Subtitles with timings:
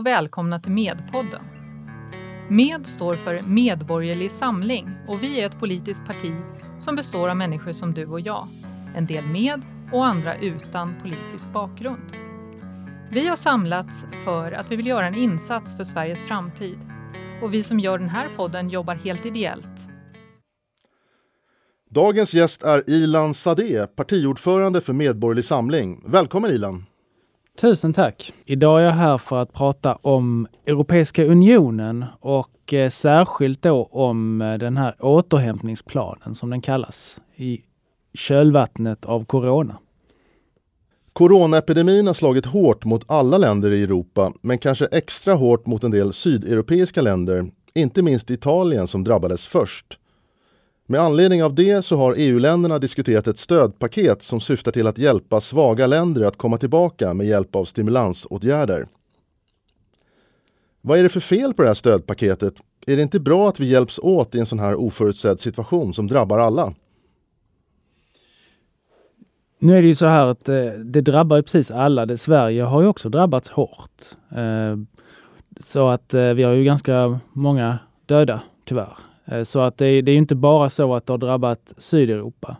[0.00, 1.42] Och välkomna till Medpodden.
[2.48, 6.32] Med står för Medborgerlig Samling och vi är ett politiskt parti
[6.78, 8.48] som består av människor som du och jag.
[8.96, 9.62] En del med
[9.92, 12.12] och andra utan politisk bakgrund.
[13.10, 16.78] Vi har samlats för att vi vill göra en insats för Sveriges framtid.
[17.42, 19.88] Och vi som gör den här podden jobbar helt ideellt.
[21.90, 26.02] Dagens gäst är Ilan Sade, partiordförande för Medborgerlig Samling.
[26.06, 26.89] Välkommen Ilan!
[27.58, 28.32] Tusen tack!
[28.44, 34.40] Idag är jag här för att prata om Europeiska unionen och eh, särskilt då om
[34.40, 37.60] eh, den här återhämtningsplanen som den kallas i
[38.14, 39.76] kölvattnet av corona.
[41.12, 45.90] Coronaepidemin har slagit hårt mot alla länder i Europa, men kanske extra hårt mot en
[45.90, 49.99] del sydeuropeiska länder, inte minst Italien som drabbades först.
[50.90, 55.40] Med anledning av det så har EU-länderna diskuterat ett stödpaket som syftar till att hjälpa
[55.40, 58.88] svaga länder att komma tillbaka med hjälp av stimulansåtgärder.
[60.80, 62.54] Vad är det för fel på det här stödpaketet?
[62.86, 66.06] Är det inte bra att vi hjälps åt i en sån här oförutsedd situation som
[66.06, 66.74] drabbar alla?
[69.58, 72.06] Nu är det ju så här att eh, det drabbar precis alla.
[72.06, 74.02] Det, Sverige har ju också drabbats hårt.
[74.30, 74.76] Eh,
[75.60, 79.09] så att eh, vi har ju ganska många döda, tyvärr.
[79.30, 82.56] Eh, så att det, det är inte bara så att det har drabbat Sydeuropa.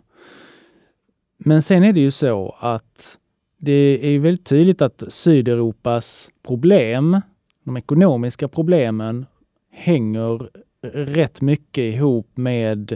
[1.37, 3.17] Men sen är det ju så att
[3.57, 7.21] det är väldigt tydligt att Sydeuropas problem,
[7.63, 9.25] de ekonomiska problemen,
[9.71, 10.49] hänger
[10.93, 12.91] rätt mycket ihop med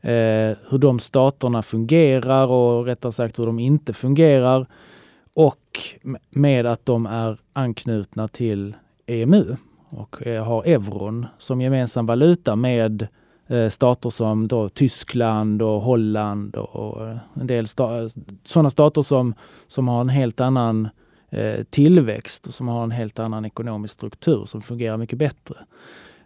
[0.00, 4.66] eh, hur de staterna fungerar och rättare sagt hur de inte fungerar
[5.34, 5.80] och
[6.30, 8.74] med att de är anknutna till
[9.06, 9.56] EMU
[9.90, 13.08] och eh, har euron som gemensam valuta med
[13.46, 18.08] eh, stater som då Tyskland och Holland och eh, en del sta
[18.44, 19.34] sådana stater som,
[19.66, 20.88] som har en helt annan
[21.30, 25.56] eh, tillväxt och som har en helt annan ekonomisk struktur som fungerar mycket bättre.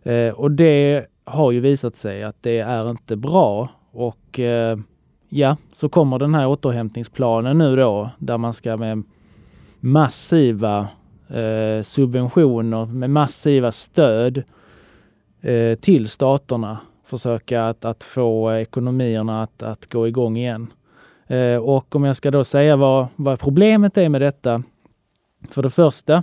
[0.03, 4.79] Eh, och det har ju visat sig att det är inte bra och eh,
[5.29, 9.03] ja, så kommer den här återhämtningsplanen nu då där man ska med
[9.81, 10.89] massiva
[11.31, 14.43] eh, subventioner, med massiva stöd
[15.41, 16.79] eh, till staterna
[17.11, 20.73] försöka att, att få ekonomierna att, att gå igång igen.
[21.27, 24.63] Eh, och om jag ska då säga vad, vad problemet är med detta.
[25.51, 26.23] För det första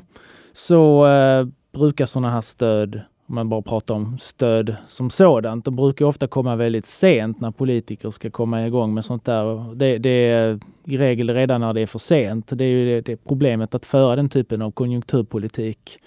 [0.53, 5.65] så eh, brukar sådana här stöd om man bara pratar om stöd som sådant.
[5.65, 9.75] De brukar ofta komma väldigt sent när politiker ska komma igång med sånt där.
[9.75, 12.51] Det, det är i regel redan när det är för sent.
[12.57, 15.99] Det är ju det, det problemet att föra den typen av konjunkturpolitik.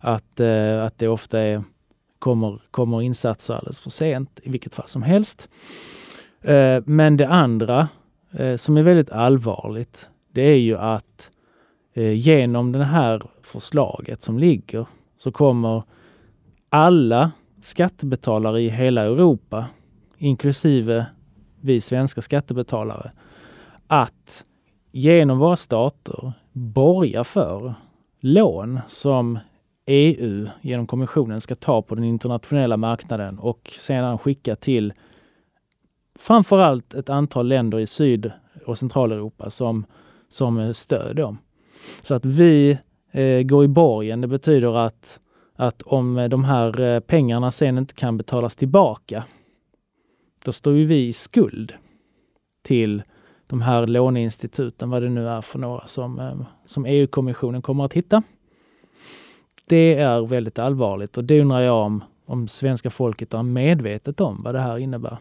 [0.00, 1.62] Att, eh, att det ofta är,
[2.18, 5.48] kommer, kommer insatser alldeles för sent i vilket fall som helst.
[6.42, 7.88] Eh, men det andra
[8.32, 11.30] eh, som är väldigt allvarligt, det är ju att
[11.94, 14.86] eh, genom det här förslaget som ligger
[15.18, 15.82] så kommer
[16.70, 19.66] alla skattebetalare i hela Europa,
[20.18, 21.06] inklusive
[21.60, 23.10] vi svenska skattebetalare,
[23.86, 24.44] att
[24.92, 27.74] genom våra stater borga för
[28.20, 29.38] lån som
[29.86, 34.92] EU genom kommissionen ska ta på den internationella marknaden och sedan skicka till
[36.18, 38.32] framförallt ett antal länder i Syd
[38.66, 39.86] och Centraleuropa som,
[40.28, 41.16] som stöd.
[41.16, 41.36] Då.
[42.02, 42.78] Så att vi
[43.12, 44.20] eh, går i borgen.
[44.20, 45.20] Det betyder att
[45.60, 49.24] att om de här eh, pengarna sen inte kan betalas tillbaka,
[50.44, 51.74] då står ju vi i skuld
[52.62, 53.02] till
[53.46, 57.92] de här låneinstituten, vad det nu är för några som, eh, som EU-kommissionen kommer att
[57.92, 58.22] hitta.
[59.64, 64.42] Det är väldigt allvarligt och det undrar jag om, om svenska folket är medvetet om
[64.42, 65.18] vad det här innebär.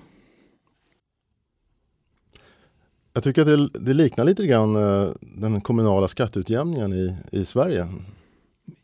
[3.14, 7.88] Jag tycker att det, det liknar lite grann eh, den kommunala skatteutjämningen i, i Sverige.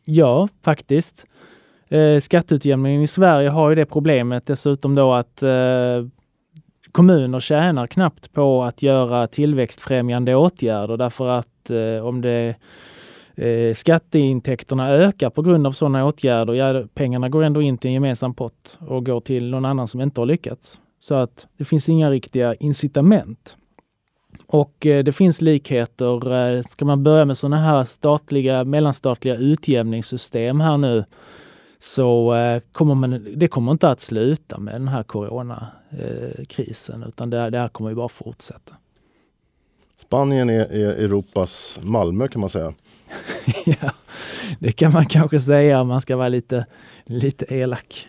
[0.04, 1.26] Ja, faktiskt.
[1.88, 6.06] Eh, skatteutjämningen i Sverige har ju det problemet dessutom då att eh,
[6.92, 12.54] kommuner tjänar knappt på att göra tillväxtfrämjande åtgärder därför att eh, om det
[13.34, 17.94] eh, skatteintäkterna ökar på grund av sådana åtgärder, ja pengarna går ändå in till en
[17.94, 20.80] gemensam pott och går till någon annan som inte har lyckats.
[21.00, 23.56] Så att det finns inga riktiga incitament.
[24.46, 26.32] Och eh, det finns likheter.
[26.32, 31.04] Eh, ska man börja med sådana här statliga, mellanstatliga utjämningssystem här nu
[31.84, 37.50] så eh, kommer man, det kommer inte att sluta med den här coronakrisen utan det,
[37.50, 38.74] det här kommer ju bara fortsätta.
[39.96, 42.74] Spanien är, är Europas Malmö kan man säga.
[43.66, 43.90] ja,
[44.58, 46.66] det kan man kanske säga om man ska vara lite,
[47.04, 48.08] lite elak.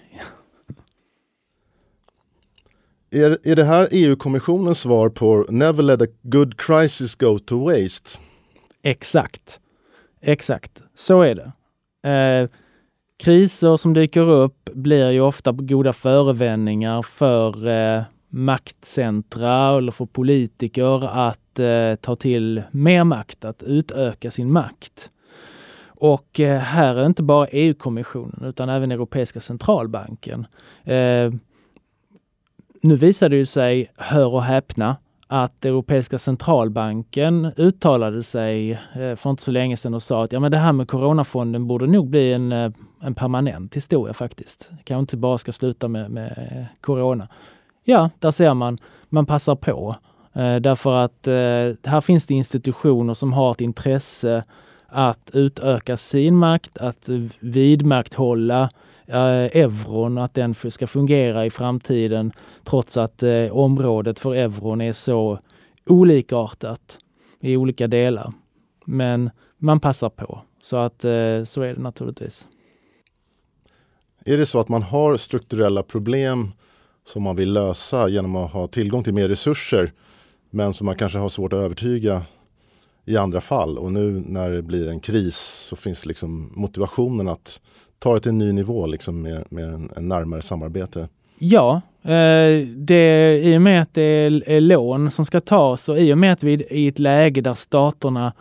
[3.12, 8.20] Är, är det här EU-kommissionens svar på Never let a good crisis go to waste?
[8.82, 9.60] Exakt.
[10.22, 11.52] Exakt, så är det.
[12.10, 12.50] Eh,
[13.18, 21.08] kriser som dyker upp blir ju ofta goda förevändningar för eh, maktcentra eller för politiker
[21.08, 25.12] att eh, ta till mer makt, att utöka sin makt.
[26.00, 30.48] Och eh, här är inte bara EU-kommissionen utan även Europeiska centralbanken.
[30.84, 31.34] Eh,
[32.82, 34.96] nu visar det ju sig, hör och häpna,
[35.28, 40.40] att Europeiska centralbanken uttalade sig eh, för inte så länge sedan och sa att ja,
[40.40, 42.72] men det här med coronafonden borde nog bli en, eh,
[43.06, 44.70] en permanent historia faktiskt.
[44.72, 47.28] Det kanske inte bara ska sluta med, med corona.
[47.84, 48.78] Ja, där ser man,
[49.10, 49.96] man passar på.
[50.34, 54.44] Eh, därför att eh, här finns det institutioner som har ett intresse
[54.88, 57.10] att utöka sin makt, att
[57.40, 58.70] vidmakthålla
[59.06, 62.32] eh, euron, att den ska fungera i framtiden
[62.64, 65.40] trots att eh, området för euron är så
[65.86, 67.00] olikartat
[67.42, 68.34] i olika delar.
[68.86, 70.42] Men man passar på.
[70.62, 72.48] Så att eh, så är det naturligtvis.
[74.28, 76.52] Är det så att man har strukturella problem
[77.08, 79.92] som man vill lösa genom att ha tillgång till mer resurser
[80.50, 82.24] men som man kanske har svårt att övertyga
[83.06, 83.78] i andra fall.
[83.78, 85.38] Och nu när det blir en kris
[85.70, 87.62] så finns liksom motivationen att
[88.00, 91.08] ta det till en ny nivå liksom med, med en, en närmare samarbete.
[91.40, 96.14] Ja, eh, det, i och med att det är lån som ska tas och i
[96.14, 98.34] och med att vi är i ett läge där staterna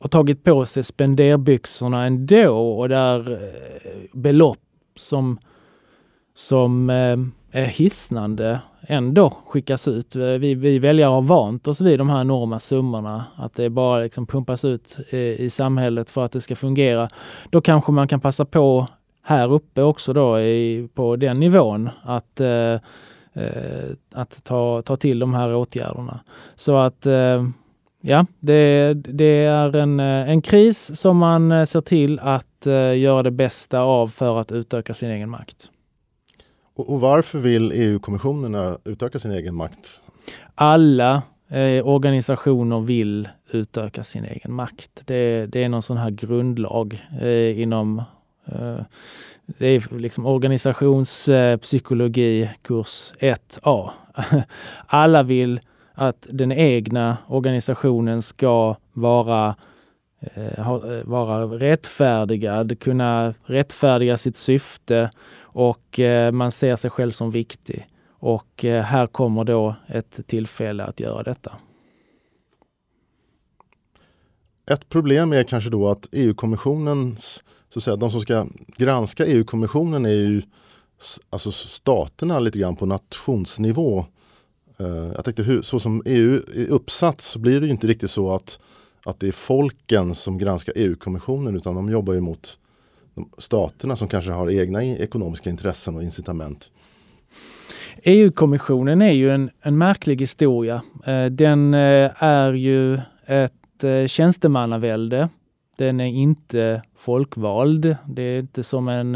[0.00, 3.38] har tagit på sig spenderbyxorna ändå och där eh,
[4.12, 4.58] belopp
[4.96, 5.38] som,
[6.34, 7.16] som eh,
[7.62, 10.16] är hisnande ändå skickas ut.
[10.16, 13.98] Eh, vi, vi väljare har vant oss vid de här enorma summorna, att det bara
[13.98, 17.08] liksom pumpas ut i, i samhället för att det ska fungera.
[17.50, 18.86] Då kanske man kan passa på
[19.22, 22.74] här uppe också då i, på den nivån att, eh,
[23.32, 26.20] eh, att ta, ta till de här åtgärderna.
[26.54, 27.44] Så att eh,
[28.06, 32.98] ja, det, det är en, eh, en kris som man eh, ser till att eh,
[32.98, 35.70] göra det bästa av för att utöka sin egen makt.
[36.76, 40.00] Och, och varför vill EU-kommissionerna utöka sin egen makt?
[40.54, 45.02] Alla eh, organisationer vill utöka sin egen makt.
[45.04, 47.98] Det, det är någon sån här grundlag eh, inom
[48.46, 48.78] eh,
[49.46, 53.90] det är liksom organisationspsykologi kurs 1A.
[54.86, 55.60] Alla vill
[55.98, 59.56] att den egna organisationen ska vara
[60.20, 65.10] eh, eh, vara rättfärdigad, kunna rättfärdiga sitt syfte
[65.40, 67.86] och eh, man ser sig själv som viktig.
[68.08, 71.52] Och eh, här kommer då ett tillfälle att göra detta.
[74.70, 78.46] Ett problem är kanske då att EU-kommissionens, så att säga, de som ska
[78.76, 80.42] granska EU-kommissionen är ju
[81.30, 84.06] alltså staterna lite grann på nationsnivå.
[84.80, 88.34] Eh, jag tänkte så som EU är uppsatt så blir det ju inte riktigt så
[88.34, 88.58] att,
[89.04, 92.58] att det är folken som granskar EU-kommissionen utan de jobbar ju mot
[93.38, 96.70] staterna som kanske har egna ekonomiska intressen och incitament.
[98.02, 100.82] EU-kommissionen är ju en, en märklig historia.
[101.06, 103.52] Eh, den eh, är ju ett
[104.06, 105.28] tjänstemannavälde.
[105.76, 107.96] Den är inte folkvald.
[108.06, 109.14] Det är inte som en,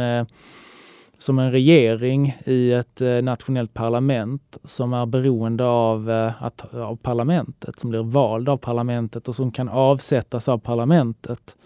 [1.22, 6.96] som en regering i ett eh, nationellt parlament som är beroende av, eh, att, av
[6.96, 11.56] parlamentet, som blir vald av parlamentet och som kan avsättas av parlamentet.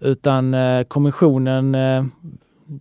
[0.00, 1.76] Utan eh, kommissionen,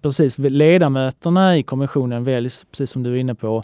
[0.01, 3.63] precis ledamöterna i kommissionen väljs, precis som du är inne på,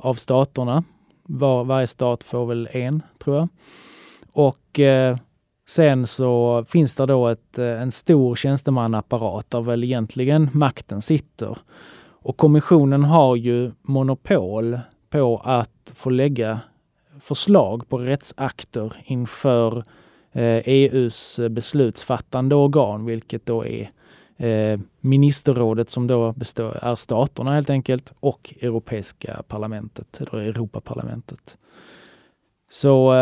[0.00, 0.84] av staterna.
[1.22, 3.48] Var, varje stat får väl en, tror jag.
[4.32, 5.16] Och eh,
[5.66, 11.58] sen så finns det då ett, eh, en stor tjänstemannaapparat där väl egentligen makten sitter.
[12.24, 14.80] Och kommissionen har ju monopol
[15.10, 16.60] på att få lägga
[17.20, 19.78] förslag på rättsakter inför
[20.32, 23.90] eh, e EUs beslutsfattande organ, vilket då är
[24.36, 31.56] eh, ministerrådet som då består, är staterna helt enkelt och Europeiska parlamentet, eller Europaparlamentet.
[32.70, 33.12] Så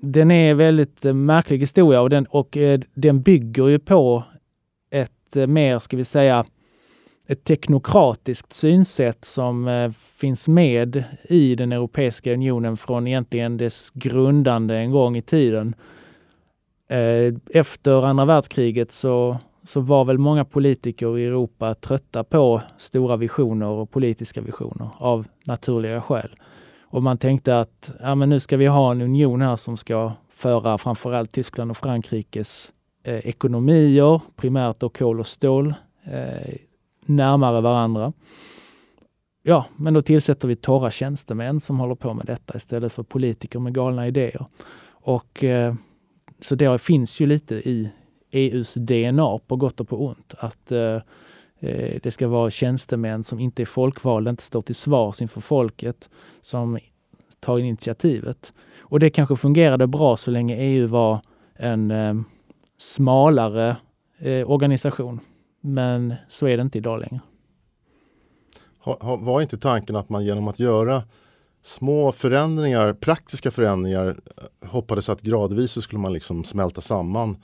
[0.00, 4.24] den är väldigt eh, märklig historia och den, och eh, den bygger ju på
[4.90, 6.44] ett eh, mer, ska vi säga,
[7.26, 14.90] ett teknokratiskt synsätt som finns med i den Europeiska unionen från egentligen dess grundande en
[14.90, 15.74] gång i tiden.
[17.54, 23.66] Efter andra världskriget så, så var väl många politiker i Europa trötta på stora visioner
[23.66, 26.30] och politiska visioner av naturliga skäl.
[26.90, 30.12] Och man tänkte att ja, men nu ska vi ha en union här som ska
[30.28, 32.72] föra framförallt Tyskland och Frankrikes
[33.04, 36.54] eh, ekonomier, primärt då kol och stål, eh,
[37.06, 38.12] närmare varandra.
[39.42, 43.58] Ja, men då tillsätter vi torra tjänstemän som håller på med detta istället för politiker
[43.58, 44.46] med galna idéer.
[44.90, 45.74] Och eh,
[46.40, 47.90] så det finns ju lite i,
[48.30, 50.34] EUs DNA på gott och på ont.
[50.38, 50.98] Att eh,
[51.60, 56.10] Eh, det ska vara tjänstemän som inte är folkvalda, inte står till svars inför folket,
[56.40, 56.78] som
[57.40, 58.52] tar initiativet.
[58.78, 61.20] Och det kanske fungerade bra så länge EU var
[61.54, 62.14] en eh,
[62.76, 63.76] smalare
[64.18, 65.20] eh, organisation.
[65.60, 67.20] Men så är det inte idag längre.
[69.00, 71.02] Var inte tanken att man genom att göra
[71.62, 77.36] små förändringar, praktiska förändringar, eh, hoppades att gradvis så skulle man liksom smälta samman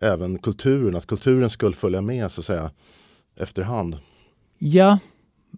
[0.00, 2.70] även kulturen, att kulturen skulle följa med så att säga
[3.36, 3.98] efterhand?
[4.58, 4.98] Ja,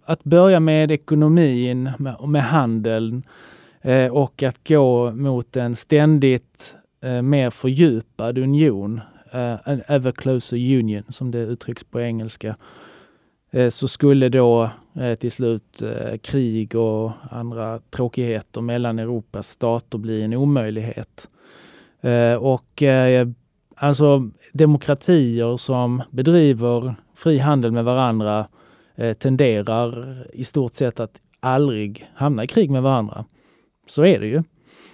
[0.05, 3.23] att börja med ekonomin, med, med handeln
[3.83, 9.01] eh, och att gå mot en ständigt eh, mer fördjupad union,
[9.33, 12.57] eh, en ever closer union som det uttrycks på engelska,
[13.51, 19.99] eh, så skulle då eh, till slut eh, krig och andra tråkigheter mellan Europas stater
[19.99, 21.29] bli en omöjlighet.
[22.01, 23.29] Eh, och eh,
[23.75, 28.49] alltså demokratier som bedriver fri handel med varandra
[28.97, 33.25] eh, tenderar i stort sett att aldrig hamna i krig med varandra.
[33.87, 34.43] Så är det ju.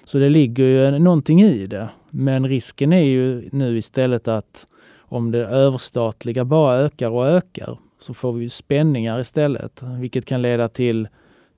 [0.04, 1.88] Så det ligger ju någonting i det.
[2.10, 4.66] Men risken är ju nu istället att
[4.98, 10.68] om det överstatliga bara ökar och ökar så får vi spänningar istället, vilket kan leda
[10.68, 11.08] till,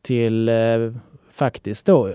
[0.03, 0.55] till eh,
[1.37, 2.13] faktiskt då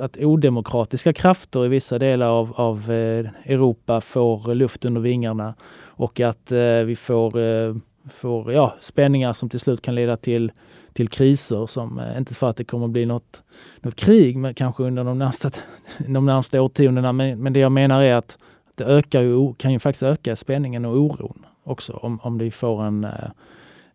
[0.00, 5.54] att odemokratiska krafter i vissa delar av, av eh, Europa får luft under vingarna
[5.98, 7.74] och att eh, vi får, eh,
[8.08, 10.52] får ja, spänningar som till slut kan leda till,
[10.92, 13.42] till kriser som, eh, inte för att det kommer att bli något,
[13.80, 15.50] något krig men kanske under de närmsta,
[16.08, 18.38] de närmsta årtiondena, men, men det jag menar är att
[18.74, 22.82] det ökar ju, kan ju faktiskt öka spänningen och oron också om, om vi får
[22.82, 23.30] en eh,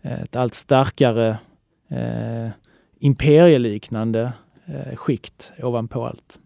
[0.04, 1.38] ett allt starkare
[1.88, 2.50] eh,
[3.00, 4.34] imperieliknande
[4.66, 6.40] eh, skikt ovanpå allt.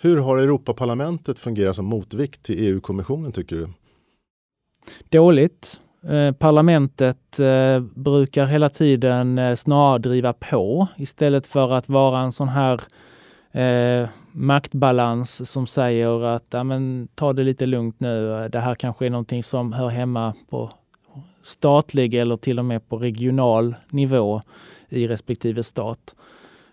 [0.00, 3.68] Hur har Europaparlamentet fungerat som motvikt till EU-kommissionen tycker du?
[5.08, 5.80] Dåligt.
[6.08, 12.32] Eh, parlamentet eh, brukar hela tiden eh, snarare driva på istället för att vara en
[12.32, 12.80] sån här
[13.52, 18.48] eh, maktbalans som säger att ja, men, ta det lite lugnt nu.
[18.52, 20.70] Det här kanske är någonting som hör hemma på
[21.42, 24.42] statlig eller till och med på regional nivå
[24.88, 26.14] i respektive stat.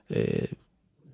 [0.07, 0.45] Eh,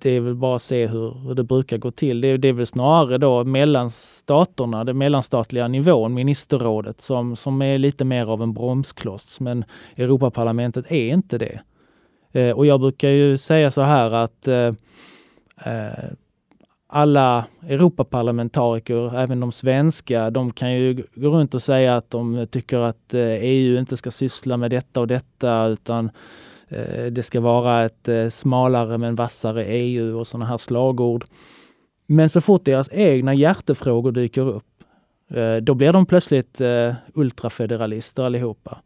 [0.02, 2.20] det är väl bara att se hur, det brukar gå till.
[2.20, 7.62] Det är, det är väl snarare då mellan staterna, den mellanstatliga nivån, ministerrådet, som, som
[7.62, 9.40] är lite mer av en bromskloss.
[9.40, 9.64] Men
[9.96, 11.60] Europaparlamentet är inte det.
[12.32, 14.70] Eh, och jag brukar ju säga så här att eh,
[15.64, 16.12] eh
[16.94, 22.78] alla Europaparlamentariker, även de svenska, de kan ju gå runt och säga att de tycker
[22.78, 26.10] att eh, EU inte ska syssla med detta och detta utan
[26.72, 31.24] Eh, det ska vara ett eh, smalare men vassare EU och sådana här slagord.
[32.06, 34.64] Men så fort deras egna hjärtefrågor dyker upp,
[35.34, 36.60] eh, då blir de plötsligt
[37.14, 38.78] ultrafederalister allihopa.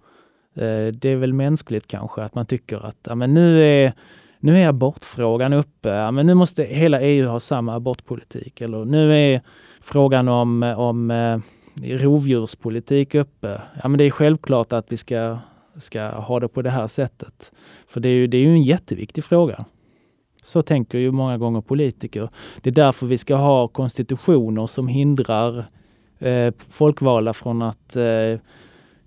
[0.92, 3.92] Det är väl mänskligt kanske att man tycker att ja, men nu är
[4.40, 8.60] nu är abortfrågan uppe, ja, men nu måste hela EU ha samma abortpolitik.
[8.60, 9.40] Eller nu är
[9.80, 11.12] frågan om, om
[11.82, 13.60] rovdjurspolitik uppe.
[13.82, 15.38] Ja, men det är självklart att vi ska,
[15.78, 17.52] ska ha det på det här sättet.
[17.86, 19.64] För det är ju, det är ju en jätteviktig fråga.
[20.42, 22.28] Så tänker ju många gånger politiker.
[22.60, 25.64] Det är därför vi ska ha konstitutioner som hindrar
[26.18, 28.38] eh, folkvalda från att eh,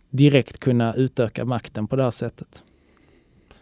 [0.09, 2.63] direkt kunna utöka makten på det här sättet.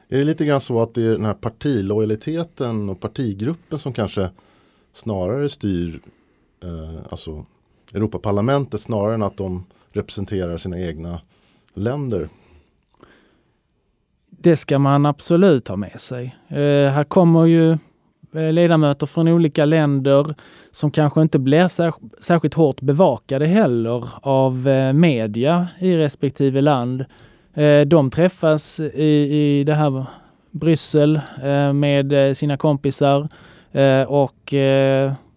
[0.09, 4.29] Är det lite grann så att det är den här partilojaliteten och partigruppen som kanske
[4.93, 6.01] snarare styr
[6.63, 7.45] eh, alltså
[7.93, 11.21] Europaparlamentet snarare än att de representerar sina egna
[11.73, 12.29] länder?
[14.47, 16.35] Det ska man absolut ha med sig.
[16.47, 17.71] Eh, här kommer ju
[18.35, 20.35] eh, ledamöter från olika länder
[20.71, 21.67] som kanske inte blir
[22.21, 27.05] särskilt hårt bevakade heller av eh, media i respektive land.
[27.53, 29.03] Eh, de träffas i,
[29.59, 30.05] i det här
[30.51, 33.27] Bryssel eh, med eh, sina kompisar
[33.71, 34.53] eh, och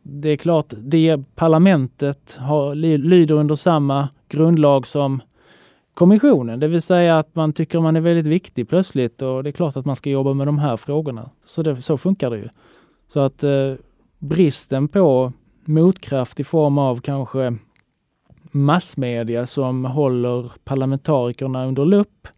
[0.02, 5.20] det är klart, det parlamentet har, lyder under samma grundlag som
[6.00, 9.52] kommissionen, det vill säga att man tycker man är väldigt viktig plötsligt och det är
[9.52, 11.30] klart att man ska jobba med de här frågorna.
[11.44, 12.48] Så, det, så funkar det ju.
[13.12, 13.74] Så att eh,
[14.18, 15.32] bristen på
[15.64, 17.56] motkraft i form av kanske
[18.50, 22.28] massmedia som håller parlamentarikerna under lupp,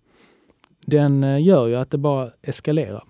[0.87, 3.05] den eh, gör ju att det bara eskalerar.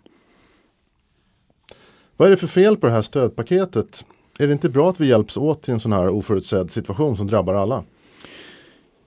[2.17, 4.05] Vad är det för fel på det här stödpaketet?
[4.39, 7.27] Är det inte bra att vi hjälps åt i en sån här oförutsedd situation som
[7.27, 7.85] drabbar alla?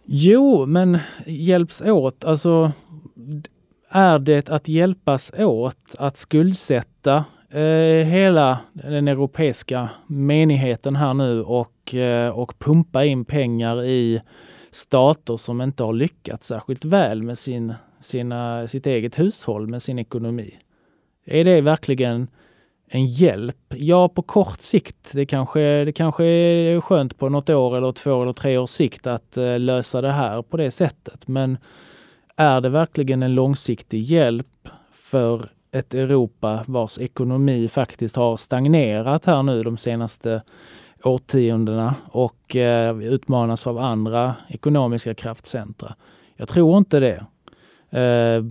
[0.05, 2.71] Jo, men hjälps åt, alltså
[3.89, 11.95] är det att hjälpas åt att skuldsätta eh, hela den europeiska menigheten här nu och
[11.95, 14.21] eh, och pumpa in pengar i
[14.71, 19.99] stater som inte har lyckats särskilt väl med sin, sina, sitt eget hushåll, med sin
[19.99, 20.55] ekonomi.
[21.25, 22.27] Är det verkligen
[22.95, 23.57] en hjälp?
[23.69, 25.11] Ja, på kort sikt.
[25.13, 29.07] Det kanske, det kanske är skönt på något år eller två eller tre års sikt
[29.07, 31.27] att eh, lösa det här på det sättet.
[31.27, 31.57] Men
[32.35, 39.43] är det verkligen en långsiktig hjälp för ett Europa vars ekonomi faktiskt har stagnerat här
[39.43, 40.41] nu de senaste
[41.03, 45.95] årtiondena och eh, utmanas av andra ekonomiska kraftcentra.
[46.35, 47.25] Jag tror inte det.
[47.99, 48.43] Eh,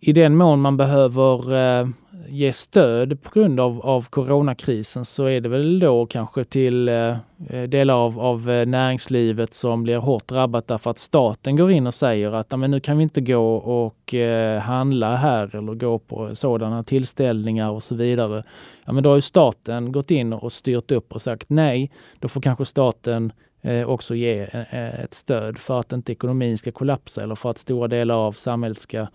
[0.00, 1.88] I den mån man behöver eh,
[2.28, 7.16] ge stöd på grund av, av coronakrisen så är det väl då kanske till eh,
[7.48, 11.86] eh delar av, av eh, näringslivet som blir hårt drabbat därför att staten går in
[11.86, 15.98] och säger att men nu kan vi inte gå och eh, handla här eller gå
[15.98, 18.44] på sådana tillställningar och så vidare.
[18.84, 21.90] Ja, men då har ju staten gått in och styrt upp och sagt nej.
[22.20, 26.58] Då får kanske staten eh, också ge eh, eh ett stöd för att inte ekonomin
[26.58, 29.06] ska kollapsa eller för att stora delar av samhället ska,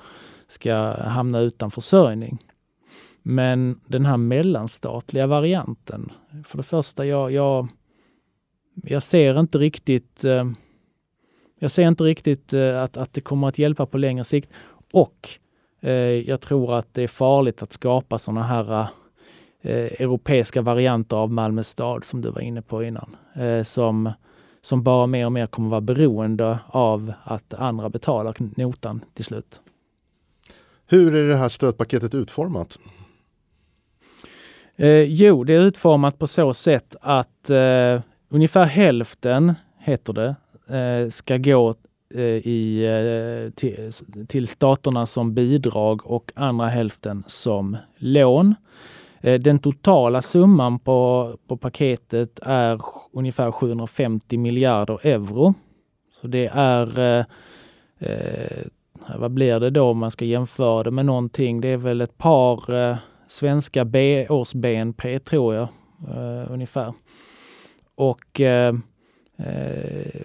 [0.48, 0.74] ska
[1.04, 2.38] hamna utan försörjning.
[3.22, 6.12] Men den här mellanstatliga varianten,
[6.46, 7.68] för det första, jag, jag,
[8.84, 10.44] jag ser inte riktigt eh,
[11.60, 14.50] jag ser inte riktigt eh, att, att det kommer att hjälpa på längre sikt.
[14.94, 15.30] Och
[15.82, 18.88] eh, jag tror att det är farligt att skapa sådana här
[19.62, 23.16] eh, europeiska varianter av Malmö stad som du var inne på innan.
[23.34, 24.12] Eh, som,
[24.62, 29.62] som bara mer och mer kommer vara beroende av att andra betalar notan till slut.
[30.86, 32.80] Hur är det här stödpaketet utformat?
[34.82, 40.36] Eh, jo, det är utformat på så sätt att eh, ungefär hälften, heter det,
[40.78, 41.74] eh, ska gå
[42.16, 43.92] eh, i, eh, till,
[44.28, 48.56] till staterna som bidrag och andra hälften som lån.
[49.22, 52.82] Eh, den totala summan på, på paketet är
[53.14, 55.54] ungefär 750 miljarder euro.
[56.22, 57.26] Så det är, eh,
[58.00, 58.66] eh,
[59.18, 61.62] vad blir det då om man ska jämföra det med någonting?
[61.62, 65.68] Det är väl ett par svenska B, års-BNP tror jag
[66.08, 66.94] eh, ungefär.
[67.96, 68.76] Och, eh,
[69.38, 70.22] eh,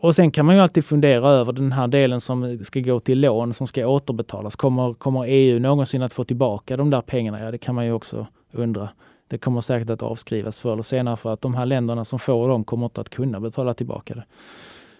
[0.00, 3.20] och sen kan man ju alltid fundera över den här delen som ska gå till
[3.20, 4.56] lån som ska återbetalas.
[4.56, 7.40] Kommer, kommer EU någonsin att få tillbaka de där pengarna?
[7.40, 8.88] Ja, det kan man ju också undra.
[9.28, 12.48] Det kommer säkert att avskrivas förr eller senare för att de här länderna som får
[12.48, 14.24] dem kommer inte att kunna betala tillbaka det.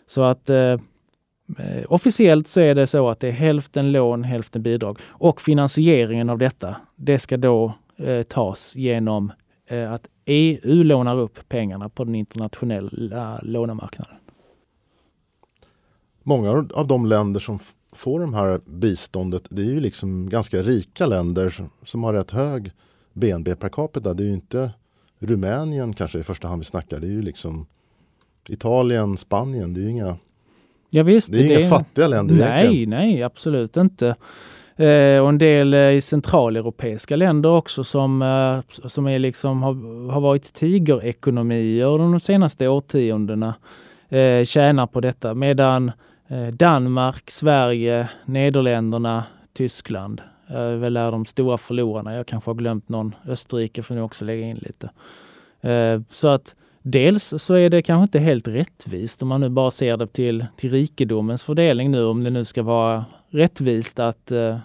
[0.07, 0.77] Så att Eh,
[1.59, 4.99] Eh, officiellt så är det så att det är hälften lån, hälften bidrag.
[5.07, 9.33] Och finansieringen av detta, det ska då eh, tas genom
[9.67, 14.17] eh, att EU lånar upp pengarna på den internationella lånemarknaden.
[16.23, 17.59] Många av de länder som
[17.93, 22.31] får de här biståndet, det är ju liksom ganska rika länder som, som har rätt
[22.31, 22.71] hög
[23.13, 24.15] BNP per capita.
[24.15, 24.71] Det är ju inte
[25.19, 27.01] Rumänien kanske i första hand vi snackar.
[27.01, 27.67] Det är ju liksom
[28.49, 29.75] Italien, Spanien.
[29.75, 30.17] Det är ju inga
[30.97, 32.91] Ja, visst, det är inga det, fattiga länder Nej, egentligen.
[32.91, 34.07] nej, absolut inte.
[34.77, 40.13] Eh, och en del eh, i centraleuropeiska länder också som, eh, som är liksom, har,
[40.13, 43.55] har varit tigerekonomier de senaste årtiondena
[44.09, 45.35] eh, tjänar på detta.
[45.35, 45.93] Medan
[46.29, 49.25] eh, Danmark, Sverige, Nederländerna,
[49.57, 52.15] Tyskland eh, väl är de stora förlorarna.
[52.15, 53.15] Jag kanske har glömt någon.
[53.29, 54.91] Österrike får ni också lägga in lite.
[55.71, 56.57] Eh, så att
[56.88, 60.46] Dels så är det kanske inte helt rättvist om man nu bara ser det till,
[60.57, 64.57] till rikedomens fördelning nu, om det nu ska vara rättvist att, eh,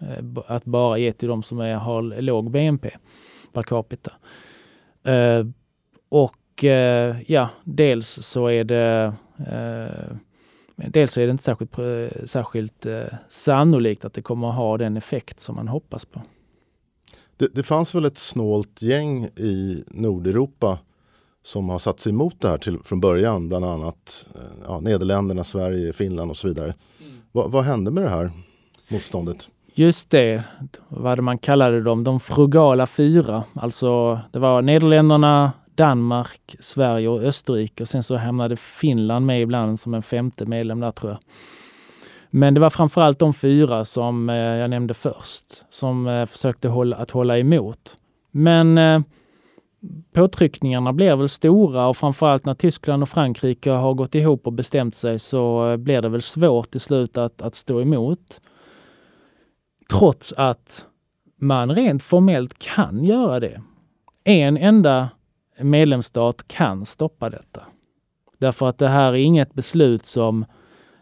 [0.00, 2.90] eh att bara ge till de som är, har låg BNP
[3.52, 4.12] per capita.
[5.04, 5.46] Eh,
[6.08, 10.16] och eh, ja, dels så är det eh,
[10.76, 11.76] Dels är det inte särskilt,
[12.30, 16.22] särskilt eh, sannolikt att det kommer att ha den effekt som man hoppas på.
[17.36, 20.78] Det, det fanns väl ett snålt gäng i Nordeuropa
[21.42, 25.44] som har satt sig emot det här till, från början, bland annat eh, ja, Nederländerna,
[25.44, 26.74] Sverige, Finland och så vidare.
[27.00, 27.12] Mm.
[27.32, 28.30] Va, vad hände med det här
[28.88, 29.48] motståndet?
[29.74, 30.42] Just det,
[30.88, 33.44] vad man kallade dem, de frugala fyra.
[33.54, 39.80] Alltså det var Nederländerna, Danmark, Sverige och Österrike och sen så hamnade Finland med ibland
[39.80, 41.20] som en femte medlem där tror jag.
[42.30, 46.96] Men det var framförallt de fyra som eh, jag nämnde först som eh, försökte hålla,
[46.96, 47.96] att hålla emot.
[48.30, 48.78] Men
[50.12, 54.94] påtryckningarna blir väl stora och framförallt när Tyskland och Frankrike har gått ihop och bestämt
[54.94, 58.40] sig så eh, blir det väl svårt till slut att, att stå emot.
[59.90, 60.86] Trots att
[61.40, 63.62] man rent formellt kan göra det.
[64.24, 65.08] En enda
[65.60, 67.62] medlemsstat kan stoppa detta.
[68.38, 70.44] Därför att det här är inget beslut som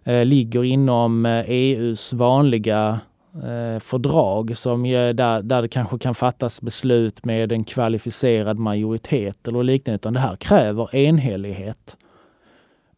[0.05, 3.01] eh, ligger inom EUs eh, e vanliga
[3.45, 9.63] eh, fördrag som där, där det kanske kan fattas beslut med en kvalificerad majoritet eller
[9.63, 9.97] liknande.
[9.97, 11.97] Utan det här kräver enhällighet.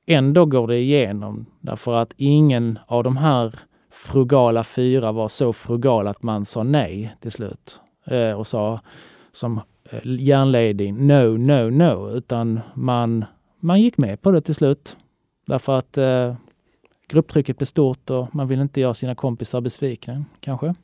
[0.07, 3.55] Ändå går det igenom därför att ingen av de här
[3.91, 8.81] frugala fyra var så frugal att man sa nej till slut eh, och sa
[9.33, 13.25] som eh, järnledning no, no, no, utan man,
[13.61, 14.97] man gick med på det till slut.
[15.47, 16.35] Därför att eh,
[17.11, 20.75] grupptrycket blir stort och man vill inte göra sina kompisar besvikna kanske.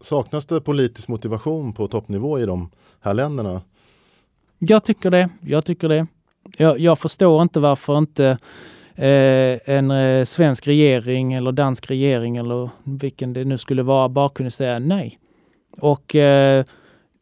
[0.00, 3.62] Saknas det politisk motivation på toppnivå i de här länderna?
[4.58, 5.28] Jag tycker det.
[5.40, 6.06] Jag tycker det.
[6.58, 8.38] Jag, jag förstår inte varför inte
[8.94, 14.28] eh, en eh, svensk regering eller dansk regering eller vilken det nu skulle vara bara
[14.28, 15.18] kunde säga nej.
[15.80, 16.64] Och eh,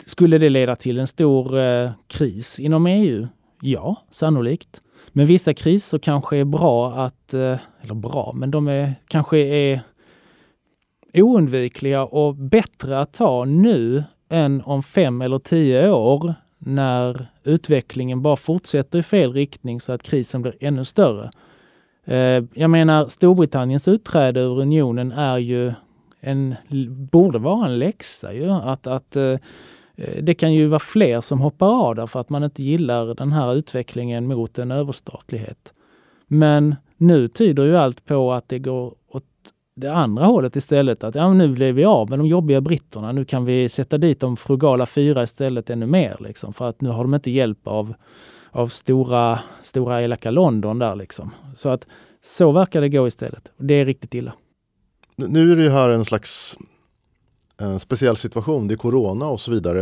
[0.07, 3.27] skulle det leda till en stor eh, kris inom EU?
[3.61, 4.81] Ja, sannolikt.
[5.17, 9.81] Men vissa kriser kanske är bra att, eh, eller bra, men de är, kanske är
[11.15, 18.37] oundvikliga och bättre att ta nu än om fem eller tio år när utvecklingen bara
[18.37, 21.31] fortsätter i fel riktning så att krisen blir ännu större.
[22.05, 25.73] Eh, jag menar, Storbritanniens utträde ur unionen är ju
[26.21, 26.55] en,
[27.13, 28.51] borde vara en läxa ju.
[28.51, 29.37] Att, att eh,
[29.97, 33.33] Eh, det kan ju vara fler som hoppar av därför att man inte gillar den
[33.33, 35.75] här utvecklingen mot en överstatlighet.
[36.27, 39.25] Men nu tyder ju allt på att det går åt
[39.77, 41.05] det andra hållet istället.
[41.05, 43.13] Att ja, nu blev vi av med de jobbiga britterna.
[43.13, 46.17] Nu kan vi sätta dit de frugala fyra istället ännu mer.
[46.21, 47.95] Liksom, för att nu har de inte hjälp av,
[48.51, 50.95] av stora, stora elaka London där.
[50.97, 51.31] Liksom.
[51.57, 51.87] Så att
[52.23, 53.53] så verkar det gå istället.
[53.57, 54.33] Det är riktigt illa.
[55.17, 56.59] Nu är det ju här en slags
[57.57, 58.69] en speciell situation.
[58.69, 59.81] Det är corona och så vidare.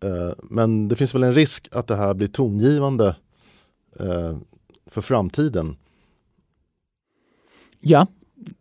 [0.00, 3.16] Eh, men det finns väl en risk att det här blir tongivande
[4.00, 4.36] eh,
[4.86, 5.76] för framtiden?
[7.80, 8.06] Ja,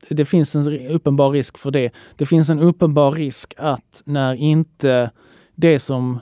[0.09, 1.91] det finns en uppenbar risk för det.
[2.15, 5.11] Det finns en uppenbar risk att när inte
[5.55, 6.19] det som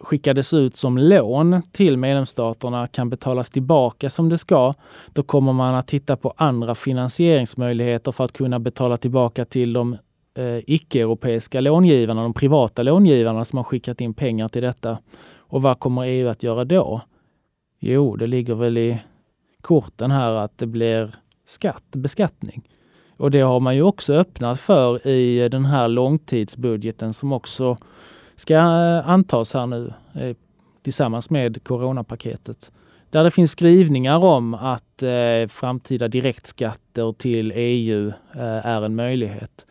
[0.00, 4.74] skickades ut som lån till medlemsstaterna kan betalas tillbaka som det ska,
[5.12, 9.96] då kommer man att titta på andra finansieringsmöjligheter för att kunna betala tillbaka till de
[10.38, 14.98] eh, icke-europeiska långivarna, de privata långivarna som har skickat in pengar till detta.
[15.36, 17.00] Och vad kommer EU att göra då?
[17.80, 18.98] Jo, det ligger väl i
[19.60, 21.14] korten här att det blir
[21.46, 22.68] skatt, beskattning.
[23.16, 27.76] Och det har man ju också öppnat för i den här långtidsbudgeten som också
[28.36, 30.36] ska eh, antas här nu eh,
[30.82, 32.72] tillsammans med coronapaketet.
[33.10, 39.66] Där det finns skrivningar om att eh, framtida direktskatter till EU eh, är en möjlighet.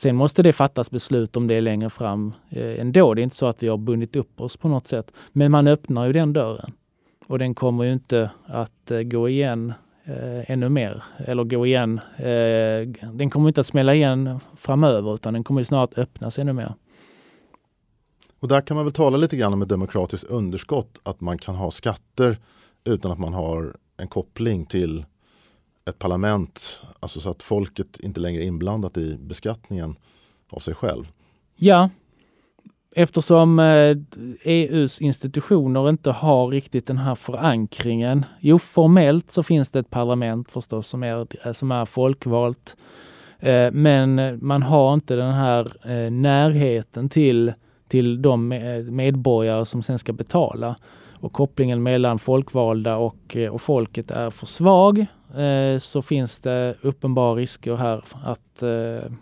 [0.00, 3.14] Sen måste det fattas beslut om det längre fram eh, ändå.
[3.14, 5.12] Det är inte så att vi har bundit upp oss på något sätt.
[5.32, 6.72] Men man öppnar ju den dörren.
[7.26, 9.72] Och den kommer ju inte att eh, gå igen
[10.04, 11.02] eh, ännu mer.
[11.18, 12.00] Eller gå igen.
[12.16, 16.74] Eh, den kommer inte att smälla igen framöver utan den kommer snart öppnas ännu mer.
[18.40, 21.00] Och där kan man väl tala lite grann om ett demokratiskt underskott.
[21.02, 22.38] Att man kan ha skatter
[22.84, 25.04] utan att man har en koppling till
[25.90, 26.82] ett parlament.
[27.00, 29.96] Alltså så att folket inte längre är inblandat i beskattningen
[30.50, 31.08] av sig själv.
[31.56, 31.90] Ja,
[32.96, 33.96] eftersom eh, e
[34.42, 38.24] EUs institutioner inte har riktigt den här förankringen.
[38.40, 42.76] Jo, formellt så finns det ett parlament förstås som är, eh, som är folkvalt.
[43.38, 45.72] Eh, men man har inte den här
[46.10, 47.52] närheten till,
[47.88, 48.48] till de
[48.90, 50.76] medborgare som sen ska betala.
[51.22, 55.06] Och kopplingen mellan folkvalda och, och folket är för svag.
[55.38, 59.12] Eh, så finns det uppenbara risker här att eh,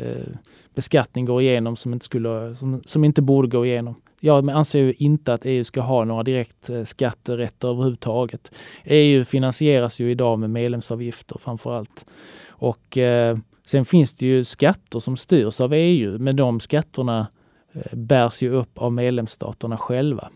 [0.00, 0.26] eh,
[0.74, 3.94] beskattning går igenom som inte, skulle, som, som inte borde gå igenom.
[4.20, 8.52] Jag anser ju inte att EU ska ha några direkt skatterätter överhuvudtaget.
[8.84, 12.06] EU finansieras ju idag med medlemsavgifter framför allt.
[12.48, 17.26] Och eh, sen finns det ju skatter som styrs av EU, men de skatterna
[17.72, 20.30] eh, bärs ju upp av medlemsstaterna själva.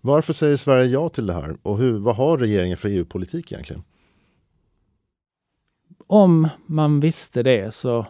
[0.00, 3.82] Varför säger Sverige ja till det här och hur, vad har regeringen för EU-politik egentligen?
[6.06, 8.06] Om man visste det så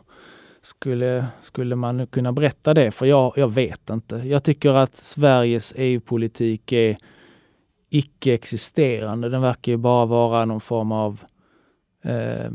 [0.61, 2.91] skulle, skulle man kunna berätta det?
[2.91, 4.17] För jag, jag vet inte.
[4.17, 6.97] Jag tycker att Sveriges EU-politik är
[7.91, 9.29] icke-existerande.
[9.29, 11.21] Den verkar ju bara vara någon form av
[12.05, 12.51] eh,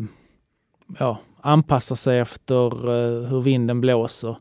[1.00, 4.38] ja, anpassa sig efter eh, hur vinden blåser.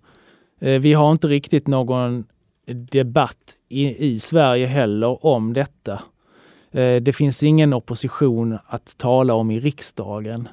[0.61, 2.27] Eh, vi har inte riktigt någon
[2.67, 6.03] debatt i, i Sverige heller om detta.
[6.71, 10.49] Eh, det finns ingen opposition att tala om i riksdagen.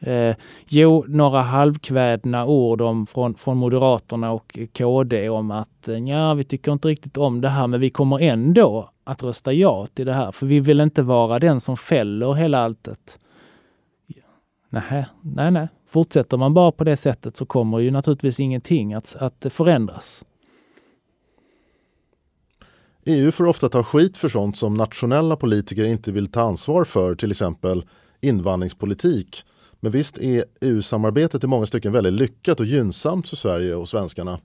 [0.00, 0.36] Eh,
[0.68, 6.44] jo, några halvkvädna ord om, från, från Moderaterna och KD om att eh, ja, vi
[6.44, 10.12] tycker inte riktigt om det här, men vi kommer ändå att rösta ja till det
[10.12, 13.18] här, för vi vill inte vara den som fäller hela alltet.
[14.70, 15.68] Nej, nej, nej.
[15.88, 20.24] fortsätter man bara på det sättet så kommer ju naturligtvis ingenting att, att förändras.
[23.08, 27.14] EU får ofta ta skit för sånt som nationella politiker inte vill ta ansvar för,
[27.14, 27.84] till exempel
[28.20, 29.44] invandringspolitik.
[29.80, 34.40] Men visst är EU-samarbetet i många stycken väldigt lyckat och gynnsamt för Sverige och svenskarna?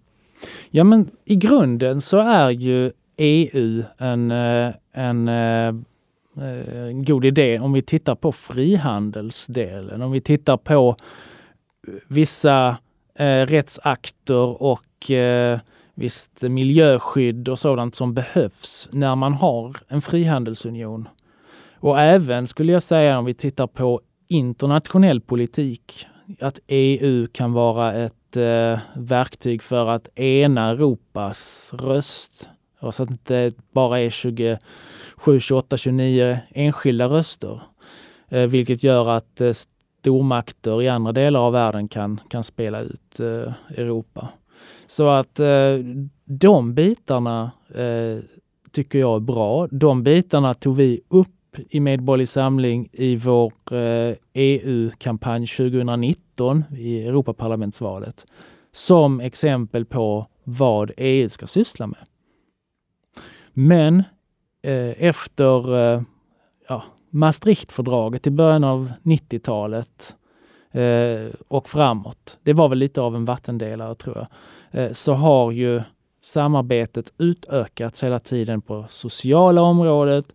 [0.69, 7.73] Ja, men i grunden så är ju EU en, eh, en, en god idé om
[7.73, 10.95] vi tittar på frihandelsdelen, om vi tittar på
[12.07, 12.77] vissa
[13.15, 15.59] eh, rättsakter och eh,
[15.95, 21.07] visst miljöskydd och sådant som behövs när man har en frihandelsunion.
[21.75, 26.05] Och även skulle jag säga om vi tittar på internationell politik,
[26.39, 32.49] att EU kan vara ett eh, verktyg för att ena Europas röst.
[32.79, 34.59] Och så att det inte bara är 27,
[35.39, 37.61] 28, 29 enskilda röster.
[38.29, 43.19] Eh, vilket gör att eh, stormakter i andra delar av världen kan, kan spela ut
[43.19, 44.29] eh, Europa.
[44.85, 45.77] Så att eh,
[46.25, 48.23] de bitarna eh,
[48.71, 49.67] tycker jag är bra.
[49.71, 51.29] De bitarna tog vi upp
[51.69, 58.25] i Medborgerlig Samling i vår eh, EU-kampanj 2019 i Europaparlamentsvalet
[58.71, 62.05] som exempel på vad EU ska syssla med.
[63.53, 64.03] Men
[64.63, 66.01] eh, efter eh,
[66.67, 70.22] ja, Maastrichtfördraget i början av 90-talet eh,
[70.73, 74.27] Eh, och framåt, det var väl lite av en vattendelare tror jag,
[74.81, 75.81] eh, så har ju
[76.21, 80.25] samarbetet utökats hela tiden på sociala området.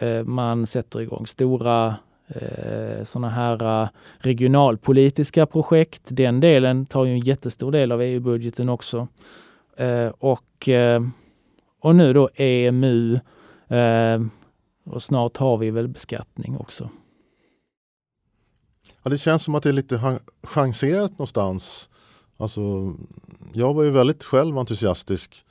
[0.00, 1.96] Eh, man sätter igång stora
[2.28, 3.88] eh, sådana här eh,
[4.18, 6.02] regionalpolitiska projekt.
[6.04, 9.08] Den delen tar ju en jättestor del av EU-budgeten också.
[9.76, 11.02] Eh, och, eh,
[11.80, 13.20] och nu då EMU
[13.68, 14.20] eh,
[14.84, 16.90] och snart har vi väl beskattning också.
[19.08, 21.88] Ja, det känns som att det är lite chanserat någonstans.
[22.36, 22.94] Alltså,
[23.52, 25.44] jag var ju väldigt själv entusiastisk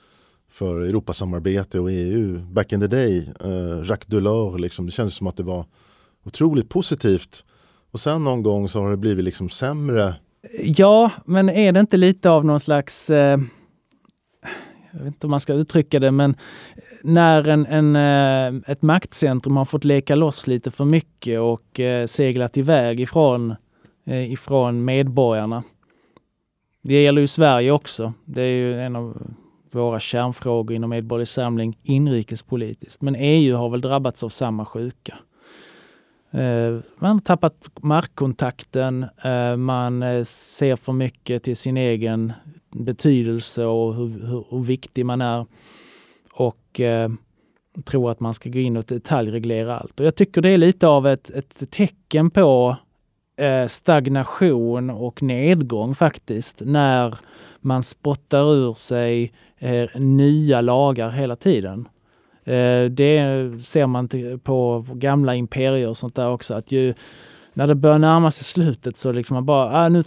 [0.50, 3.32] för Europasamarbete och EU back in the day.
[3.44, 5.64] Uh, Jacques Delors, liksom, det kändes som att det var
[6.24, 7.44] otroligt positivt.
[7.90, 10.14] Och sen någon gång så har det blivit liksom sämre.
[10.62, 13.38] Ja, men är det inte lite av någon slags eh
[14.92, 16.36] jag vet inte om man ska uttrycka det, men
[17.02, 22.06] när en, en, eh, ett maktcentrum har fått leka loss lite för mycket och eh,
[22.06, 23.54] seglat iväg ifrån,
[24.06, 25.62] eh, ifrån medborgarna.
[26.82, 28.12] Det gäller ju Sverige också.
[28.24, 29.22] Det är ju en av
[29.70, 33.02] våra kärnfrågor inom Medborgerlig Samling inrikespolitiskt.
[33.02, 35.18] Men EU har väl drabbats av samma sjuka.
[36.98, 39.06] Man har tappat markkontakten,
[39.56, 42.32] man ser för mycket till sin egen
[42.70, 45.46] betydelse och hur, hur, hur viktig man är.
[46.32, 47.08] Och eh,
[47.84, 50.00] tro att man ska gå in och detaljreglera allt.
[50.00, 52.76] Och jag tycker det är lite av ett, ett tecken på
[53.36, 57.18] eh, stagnation och nedgång faktiskt när
[57.60, 61.88] man spottar ur sig eh, nya lagar hela tiden.
[62.44, 64.08] Eh, det ser man
[64.42, 66.54] på gamla imperier och sånt där också.
[66.54, 66.94] Att ju,
[67.58, 70.02] när det börjar närma sig slutet så liksom man bara, ah, nu,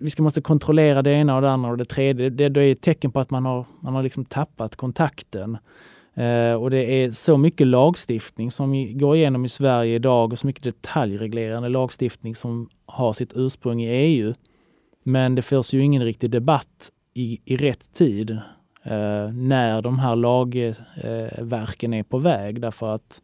[0.00, 2.30] vi ska måste kontrollera det ena och det andra och det tredje.
[2.30, 5.58] Det, det är ett tecken på att man har, man har liksom tappat kontakten.
[6.14, 10.46] Eh, och det är så mycket lagstiftning som går igenom i Sverige idag och så
[10.46, 14.34] mycket detaljreglerande lagstiftning som har sitt ursprung i EU.
[15.02, 18.30] Men det förs ju ingen riktig debatt i, i rätt tid
[18.82, 23.22] eh, när de här lagverken eh, är på väg därför att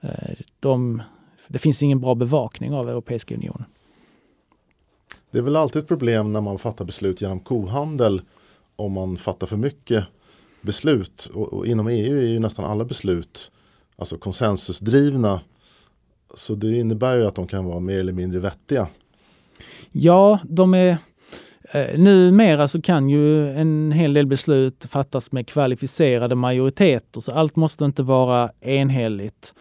[0.00, 1.02] eh, de
[1.52, 3.64] det finns ingen bra bevakning av Europeiska unionen.
[5.30, 8.22] Det är väl alltid ett problem när man fattar beslut genom kohandel
[8.76, 10.04] om man fattar för mycket
[10.60, 11.30] beslut.
[11.34, 13.50] Och, och inom EU är ju nästan alla beslut
[13.96, 15.40] alltså konsensusdrivna.
[16.34, 18.88] Så det innebär ju att de kan vara mer eller mindre vettiga.
[19.92, 20.98] Ja, de är
[21.72, 27.56] eh, Numera så kan ju en hel del beslut fattas med kvalificerade majoriteter så allt
[27.56, 29.54] måste inte vara enhälligt.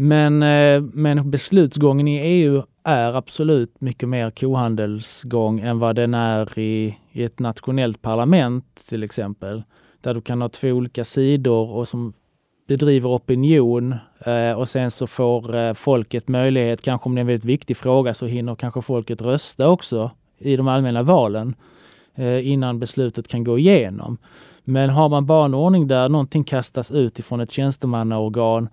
[0.00, 6.58] Men, eh, men beslutsgången i EU är absolut mycket mer kohandelsgång än vad den är
[6.58, 9.62] i, i ett nationellt parlament till exempel.
[10.00, 12.12] Där du kan ha två olika sidor och som
[12.68, 13.94] bedriver opinion
[14.26, 17.76] eh, och sen så får eh, folket möjlighet, kanske om det är en väldigt viktig
[17.76, 21.54] fråga så hinner kanske folket rösta också i de allmänna valen
[22.42, 24.18] innan beslutet kan gå igenom.
[24.64, 28.68] Men har man bara en ordning där någonting kastas ut ifrån ett tjänstemannaorgan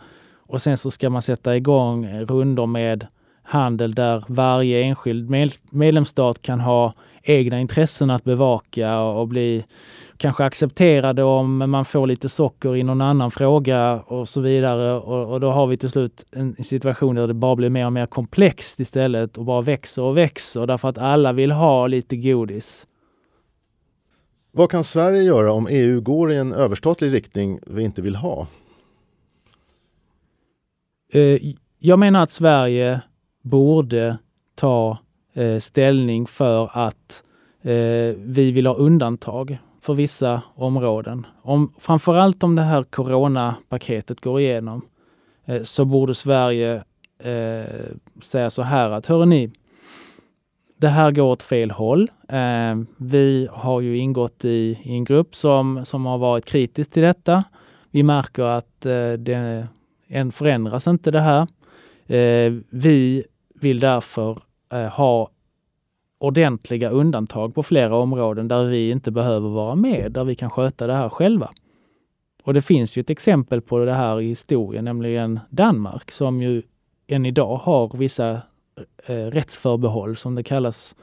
[0.47, 3.08] och sen så ska man sätta igång rundor med
[3.43, 5.29] handel där varje enskild
[5.69, 9.65] medlemsstat kan ha egna intressen att bevaka och bli
[10.17, 14.93] kanske accepterade om man får lite socker i någon annan fråga och så vidare.
[14.93, 17.93] Och, och, då har vi till slut en situation där det bara blir mer och
[17.93, 22.88] mer komplext istället och bara växer och växer därför att alla vill ha lite godis.
[24.51, 28.47] Vad kan Sverige göra om EU går i en överstatlig riktning vi inte vill ha?
[31.13, 31.39] Eh,
[31.79, 33.01] jag menar att Sverige
[33.43, 34.17] borde
[34.55, 34.97] ta
[35.33, 37.23] eh, ställning för att
[37.61, 41.25] eh, vi vill ha undantag för vissa områden.
[41.41, 44.81] Om, framförallt om det här coronapaketet går igenom
[45.45, 46.83] eh, så borde Sverige
[47.23, 47.85] eh,
[48.21, 49.51] säga så här att hörni, ni,
[50.77, 52.09] det här går åt fel håll.
[52.29, 57.03] Eh, vi har ju ingått i, i, en grupp som, som har varit kritisk till
[57.03, 57.43] detta.
[57.91, 59.67] Vi märker att eh, det
[60.07, 61.47] än förändras inte det här.
[62.07, 63.23] Eh, vi
[63.55, 64.41] vill därför
[64.73, 65.29] eh, ha
[66.19, 70.87] ordentliga undantag på flera områden där vi inte behöver vara med, där vi kan sköta
[70.87, 71.49] det här själva.
[72.43, 76.61] Och det finns ju ett exempel på det här i historien, nämligen Danmark som ju
[77.07, 78.41] än idag har vissa
[79.05, 80.95] eh, rättsförbehåll som det kallas.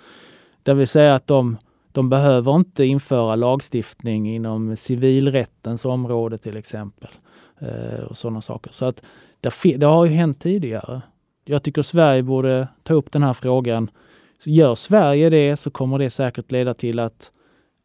[0.62, 1.56] Det vill säga att de,
[1.92, 7.10] de behöver inte införa lagstiftning inom civilrättens område till exempel.
[7.62, 8.72] Eh, och sådana saker.
[8.72, 9.02] Så att
[9.40, 11.02] det, det har ju hänt tidigare.
[11.44, 13.90] Jag tycker Sverige borde ta upp den här frågan.
[14.44, 17.32] Så gör Sverige det så kommer det säkert leda till att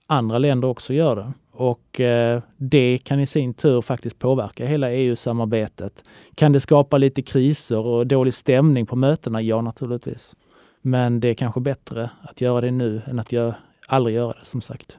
[0.08, 1.34] andra länder också gör det.
[1.52, 6.04] Och eh, det kan i sin tur faktiskt påverka hela EU-samarbetet.
[6.36, 9.42] Kan det skapa lite kriser och dålig stämning på mötena?
[9.42, 10.36] Ja, naturligtvis.
[10.82, 13.56] Men det är kanske bättre att göra det nu än att göra,
[13.88, 14.98] aldrig göra det, som sagt.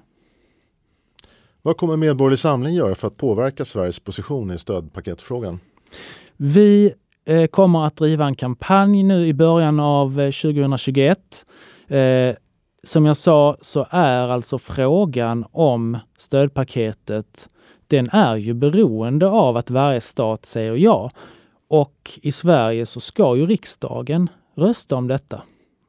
[1.69, 5.61] Vad kommer Medborgerlig Samling göra för att påverka Sveriges position i stödpaketfrågan?
[6.37, 6.95] Vi
[7.27, 11.19] eh, kommer att driva en kampanj nu i början av eh, 2021
[11.89, 12.37] eh,
[12.83, 17.49] som jag sa så är alltså frågan om stödpaketet,
[17.87, 21.11] den är ju beroende av att varje stat säger ja.
[21.69, 25.43] Och i Sverige så ska ju riksdagen rösta om detta.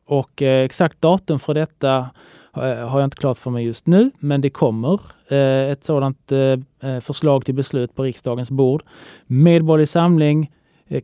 [0.06, 2.10] Och eh, exakt datum för detta
[2.56, 6.32] Eh, har jag inte klart för mig just nu, men det kommer eh, ett sådant
[6.32, 8.84] eh, förslag till beslut på riksdagens bord.
[9.28, 10.52] Medborgerlig Samling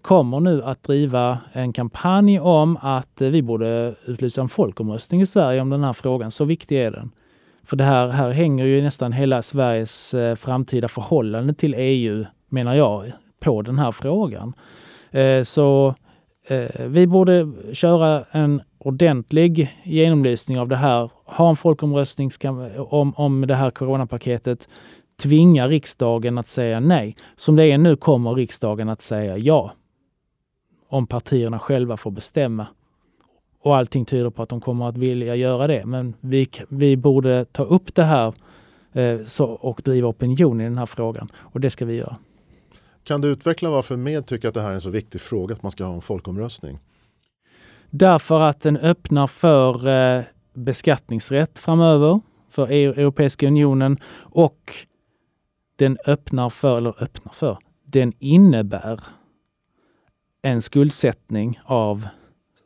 [0.01, 5.62] kommer nu att driva en kampanj om att vi borde utlysa en folkomröstning i Sverige
[5.62, 6.31] om den här frågan.
[6.31, 7.12] Så viktig är den.
[7.65, 13.12] För det här, här hänger ju nästan hela Sveriges framtida förhållande till EU, menar jag,
[13.39, 14.53] på den här frågan.
[15.43, 15.95] Så
[16.88, 21.12] vi borde köra en ordentlig genomlysning av det här.
[21.26, 22.30] Ha en folkomröstning
[22.78, 24.69] om, om det här coronapaketet
[25.21, 27.15] tvinga riksdagen att säga nej.
[27.36, 29.71] Som det är nu kommer riksdagen att säga ja.
[30.89, 32.67] Om partierna själva får bestämma.
[33.62, 35.86] Och allting tyder på att de kommer att vilja göra det.
[35.86, 38.34] Men vi, vi borde ta upp det här
[38.93, 41.32] eh, så, och driva opinion i den här frågan.
[41.36, 42.17] Och det ska vi göra.
[43.04, 45.63] Kan du utveckla varför Med tycker att det här är en så viktig fråga att
[45.63, 46.80] man ska ha en folkomröstning?
[47.97, 54.73] Därför att den öppnar för eh, beskattningsrätt framöver för EU, Europeiska unionen och
[55.75, 58.99] den öppnar för, eller öppnar för, den innebär
[60.41, 62.08] en skuldsättning av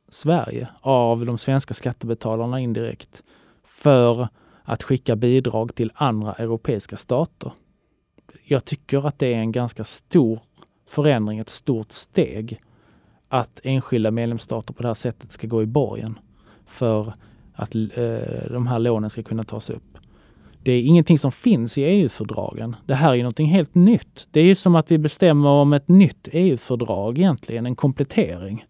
[0.09, 3.23] Sverige, av de svenska skattebetalarna indirekt,
[3.63, 4.27] för
[4.63, 7.51] att skicka bidrag till andra europeiska stater.
[8.43, 10.39] Jag tycker att det är en ganska stor
[10.87, 12.61] förändring, ett stort steg
[13.29, 16.19] att enskilda medlemsstater på det här sättet ska gå i borgen
[16.65, 17.13] för
[17.53, 17.81] att eh,
[18.51, 19.97] de här lånen ska kunna tas upp.
[20.63, 22.75] Det är ingenting som finns i EU-fördragen.
[22.85, 24.27] Det här är någonting helt nytt.
[24.31, 28.65] Det är ju som att vi bestämmer om ett nytt EU-fördrag egentligen, en komplettering.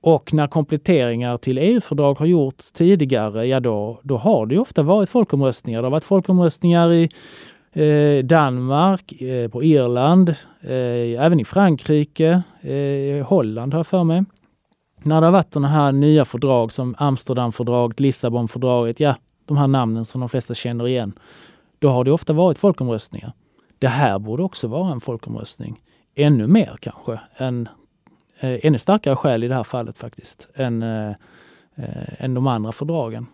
[0.00, 4.82] Och när kompletteringar till EU-fördrag har gjorts tidigare, ja då, då har det ju ofta
[4.82, 5.82] varit folkomröstningar.
[5.82, 7.08] Det har varit folkomröstningar i
[7.78, 10.28] eh, Danmark, eh, på Irland,
[10.60, 14.24] eh, även i Frankrike, eh, Holland har jag för mig.
[15.02, 19.14] När det har varit sådana här nya fördrag som Amsterdamfördraget, Lissabonfördraget, ja
[19.48, 21.12] de här namnen som de flesta känner igen,
[21.78, 23.32] då har det ofta varit folkomröstningar.
[23.78, 25.80] Det här borde också vara en folkomröstning.
[26.14, 27.20] Ännu mer kanske.
[27.36, 27.68] än,
[28.40, 31.10] eh, ännu starkare skäl i det här fallet faktiskt, än, eh,
[31.74, 33.26] eh, än de andra fördragen.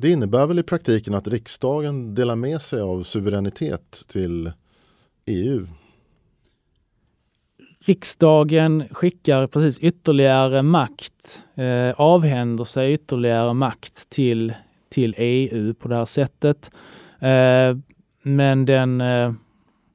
[0.00, 4.52] Det innebär väl i praktiken att riksdagen delar med sig av suveränitet till
[5.26, 5.66] EU?
[7.86, 14.54] riksdagen skickar precis ytterligare makt, eh, avhänder sig ytterligare makt till,
[14.88, 16.70] till EU på det här sättet.
[17.18, 17.76] Eh,
[18.22, 19.32] men den eh,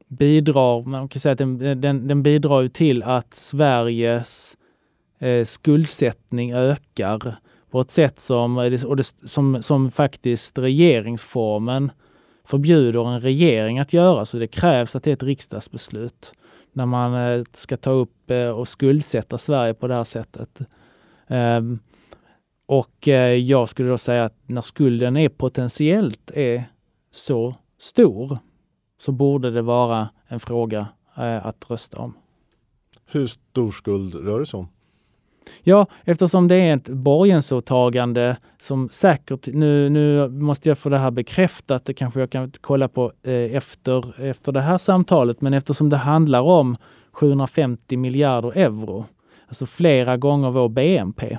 [0.08, 4.58] bidrar, man kan säga att den, den, den bidrar ju till att Sveriges
[5.20, 7.36] eh, skuldsättning ökar
[7.74, 11.92] på ett sätt som, eh, och det, som, som faktiskt regeringsformen
[12.44, 14.26] förbjuder en regering att göra.
[14.26, 16.34] Så det krävs att det är ett riksdagsbeslut
[16.74, 20.62] när man eh, ska ta upp eh, och skuldsätta Sverige på det här sättet.
[21.28, 21.80] Ehm,
[22.66, 23.08] och
[23.38, 26.64] jag skulle då säga att när skulden är potentiellt är
[27.12, 28.38] så stor
[29.00, 30.88] så borde det vara en fråga
[31.42, 32.14] att rösta om.
[33.06, 34.68] Hur stor skuld rör det sig om?
[35.64, 41.12] Ja, eftersom det är ett borgensåtagande som säkert, nu, nu måste jag få det här
[41.12, 45.90] bekräftat, det kanske jag kan kolla på eh, efter, efter det här samtalet, men eftersom
[45.90, 46.78] det handlar om
[47.12, 49.06] 750 miljarder euro,
[49.48, 51.38] alltså flera gånger vår BNP,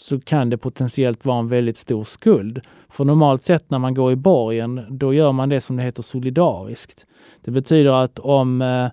[0.00, 2.60] så kan det potentiellt vara en väldigt stor skuld.
[2.88, 6.02] För normalt sett när man går i borgen, då gör man det som det heter
[6.02, 7.06] solidariskt.
[7.44, 8.86] Det betyder att om eh,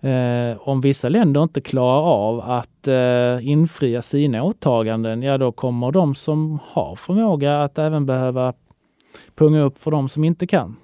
[0.00, 5.92] eh, om vissa länder inte klarar av att eh, infria sina åtaganden, ja då kommer
[5.92, 8.54] de som har förmåga att även behöva
[9.34, 10.76] punga upp för de som inte kan.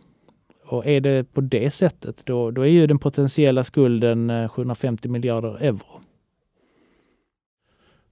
[0.64, 5.08] Och är det på det sättet, då, då är ju den potentiella skulden eh, 750
[5.08, 6.00] miljarder euro.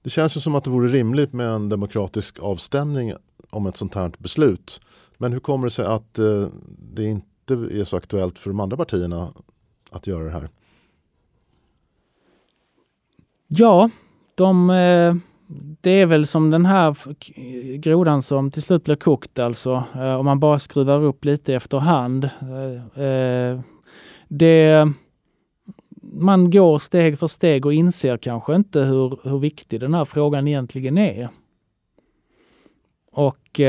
[0.02, 3.12] Det känns ju som att det vore rimligt med en demokratisk avstämning
[3.50, 4.80] om ett sånt här beslut.
[5.18, 6.46] Men hur kommer det sig att eh,
[6.78, 9.34] det inte är så aktuellt för de andra partierna
[9.90, 10.48] att göra det här?
[13.56, 13.90] Ja,
[14.34, 15.14] de, eh,
[15.80, 16.96] det är väl som den här
[17.76, 19.84] grodan som till slut blir kokt alltså.
[19.94, 22.24] Eh, om man bara skruvar upp lite efterhand.
[22.94, 23.60] Eh,
[24.28, 24.88] det,
[26.02, 30.48] man går steg för steg och inser kanske inte hur, hur viktig den här frågan
[30.48, 31.28] egentligen är.
[33.12, 33.60] Och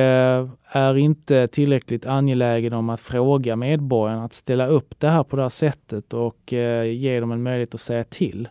[0.72, 5.42] är inte tillräckligt angelägen om att fråga medborgarna att ställa upp det här på det
[5.42, 6.54] här sättet och
[6.86, 8.48] ge dem en möjlighet att säga till.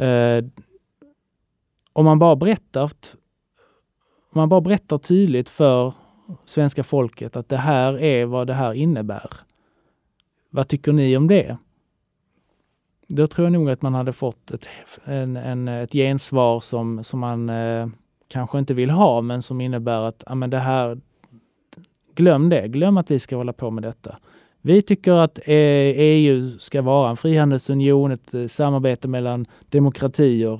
[0.00, 0.44] Eh,
[1.92, 2.90] om man bara berättar
[4.32, 5.94] om man bara berättar tydligt för
[6.46, 9.30] svenska folket att det här är vad det här innebär.
[10.50, 11.56] Vad tycker ni om det?
[13.06, 14.68] Då tror jag nog att man hade fått ett,
[15.04, 17.88] en, en, ett gensvar som, som man eh,
[18.28, 21.00] kanske inte vill ha, men som innebär att ja, men det här,
[22.14, 24.18] glöm det, glöm att vi ska hålla på med detta.
[24.62, 25.54] Vi tycker att eh,
[25.96, 30.54] EU ska vara en frihandelsunion, ett eh, samarbete mellan demokratier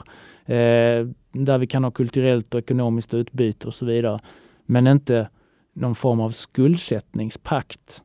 [0.46, 4.20] eh, där vi kan ha kulturellt och ekonomiskt utbyte och så vidare.
[4.66, 5.28] Men inte
[5.74, 8.02] någon form av skuldsättningspakt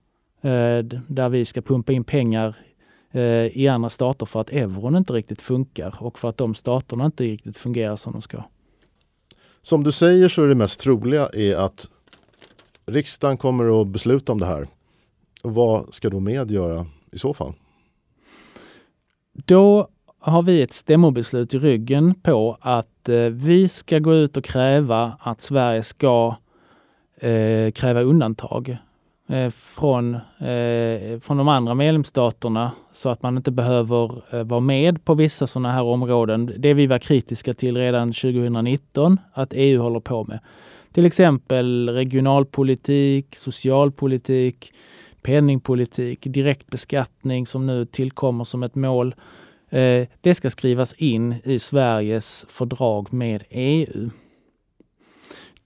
[1.07, 2.55] där vi ska pumpa in pengar
[3.51, 7.23] i andra stater för att euron inte riktigt funkar och för att de staterna inte
[7.23, 8.43] riktigt fungerar som de ska.
[9.61, 11.89] Som du säger så är det mest troliga är att
[12.85, 14.67] riksdagen kommer att besluta om det här
[15.45, 17.53] vad ska då med göra i så fall?
[19.45, 19.87] Då
[20.19, 25.17] har vi ett stämmobeslut i ryggen på att eh, vi ska gå ut och kräva
[25.19, 26.35] att Sverige ska
[27.17, 28.77] eh, kräva undantag
[29.29, 35.05] eh, från, eh, från de andra medlemsstaterna så att man inte behöver eh, vara med
[35.05, 36.53] på vissa sådana här områden.
[36.57, 40.39] Det vi var kritiska till redan 2019 att EU håller på med.
[40.93, 44.73] Till exempel regionalpolitik, socialpolitik,
[45.25, 49.15] penningpolitik, direkt beskattning som nu tillkommer som ett mål.
[49.69, 54.09] Eh, det ska skrivas in i Sveriges fördrag med EU.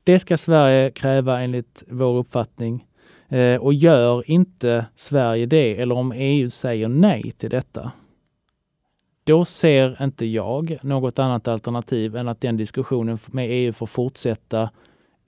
[0.03, 2.86] Det ska Sverige kräva enligt vår uppfattning.
[3.30, 7.91] Eh, och gör inte Sverige det, eller om EU säger nej till detta,
[9.24, 14.70] då ser inte jag något annat alternativ än att den diskussionen med EU får fortsätta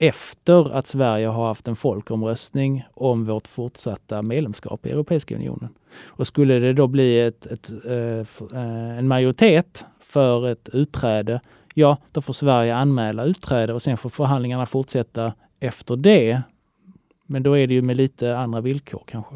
[0.02, 5.68] efter att Sverige har haft en folkomröstning om vårt fortsatta medlemskap i Europeiska unionen.
[6.04, 8.18] Och skulle det då bli ett, ett, eh,
[8.58, 11.40] eh, en majoritet för ett utträde,
[11.74, 16.42] ja, då får Sverige anmäla utträde och sen får förhandlingarna fortsätta efter det.
[17.26, 19.34] Men då är det ju med lite andra villkor kanske.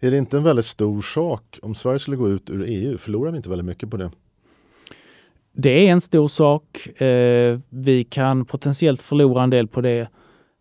[0.00, 2.98] Är det inte en väldigt stor sak om Sverige skulle gå ut ur EU?
[2.98, 4.10] Förlorar vi inte väldigt mycket på det?
[5.58, 6.86] Det är en stor sak.
[7.00, 10.08] Eh, vi kan potentiellt förlora en del på det.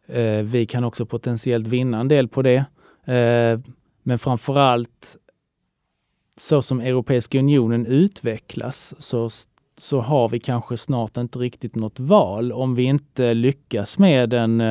[0.07, 2.65] Eh, vi kan också potentiellt vinna en del på det.
[3.05, 3.59] Eh,
[4.03, 5.17] men framför allt
[6.37, 9.29] så som Europeiska unionen utvecklas så,
[9.77, 14.61] så har vi kanske snart inte riktigt något val om vi inte lyckas med en,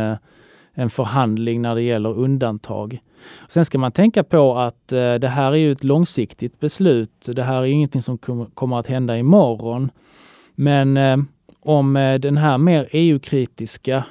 [0.75, 2.99] en förhandling när det gäller undantag.
[3.49, 7.29] Sen ska man tänka på att det här är ju ett långsiktigt beslut.
[7.35, 8.19] Det här är ingenting som
[8.55, 9.91] kommer att hända imorgon.
[10.55, 11.17] Men eh,
[11.61, 14.05] om eh, den här mer EU-kritiska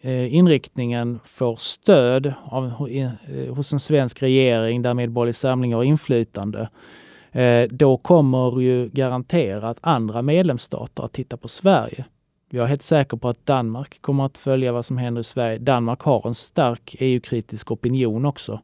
[0.00, 6.68] eh, inriktningen får stöd av, eh, hos en svensk regering där Medborgerlig Samling har inflytande,
[7.32, 12.04] eh, då kommer ju garanterat andra medlemsstater att titta på Sverige.
[12.50, 15.58] Jag är helt säker på att Danmark kommer att följa vad som händer i Sverige.
[15.58, 18.60] Danmark har en stark EU-kritisk opinion också.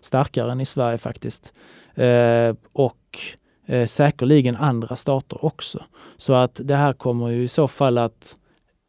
[0.00, 1.52] Starkare än i Sverige faktiskt.
[1.94, 3.18] Eh, och
[3.66, 5.84] eh, säkerligen andra stater också.
[6.16, 8.36] Så att det här kommer ju i så fall att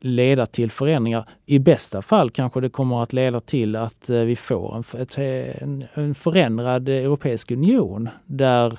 [0.06, 1.30] leda till förändringar.
[1.46, 4.84] I bästa fall kanske det kommer att leda till att eh, vi får
[5.16, 8.72] en, en förändrad Europeisk union där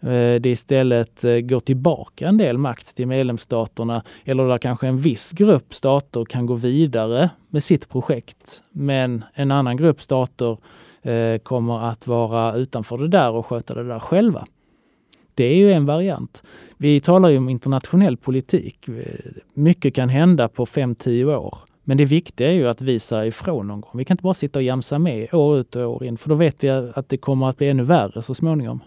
[0.00, 4.96] eh, det istället eh, går tillbaka en del makt till medlemsstaterna eller där kanske en
[4.96, 8.62] viss grupp stater kan gå vidare med sitt projekt.
[8.70, 10.56] Men en annan grupp stater
[11.42, 14.46] kommer att vara utanför det där och sköta det där själva.
[15.34, 16.42] Det är ju en variant.
[16.76, 18.88] Vi talar ju om internationell politik.
[19.54, 21.58] Mycket kan hända på 5-10 år.
[21.84, 23.92] Men det viktiga är ju att vi säger ifrån någon gång.
[23.94, 26.34] Vi kan inte bara sitta och jamsa med år ut och år in, för då
[26.34, 28.80] vet vi att det kommer att bli ännu värre så småningom.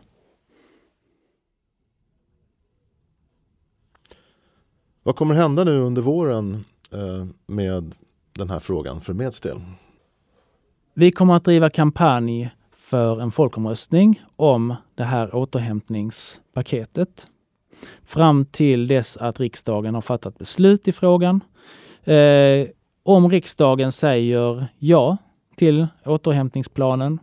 [5.04, 7.96] Vad kommer hända nu under våren eh, med
[8.34, 9.62] den här frågan för Meds del?
[10.93, 12.50] Vi kommer att driva kampanj
[12.86, 17.28] för en folkomröstning om det här återhämtningspaketet
[18.04, 21.44] fram till dess att riksdagen har fattat beslut i frågan.
[22.04, 22.68] Eh,
[23.04, 25.18] om riksdagen säger ja
[25.56, 27.20] till återhämtningsplanen,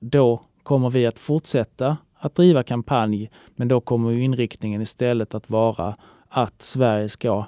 [0.00, 5.96] då kommer vi att fortsätta att driva kampanj, men då kommer inriktningen istället att vara
[6.28, 7.46] att Sverige ska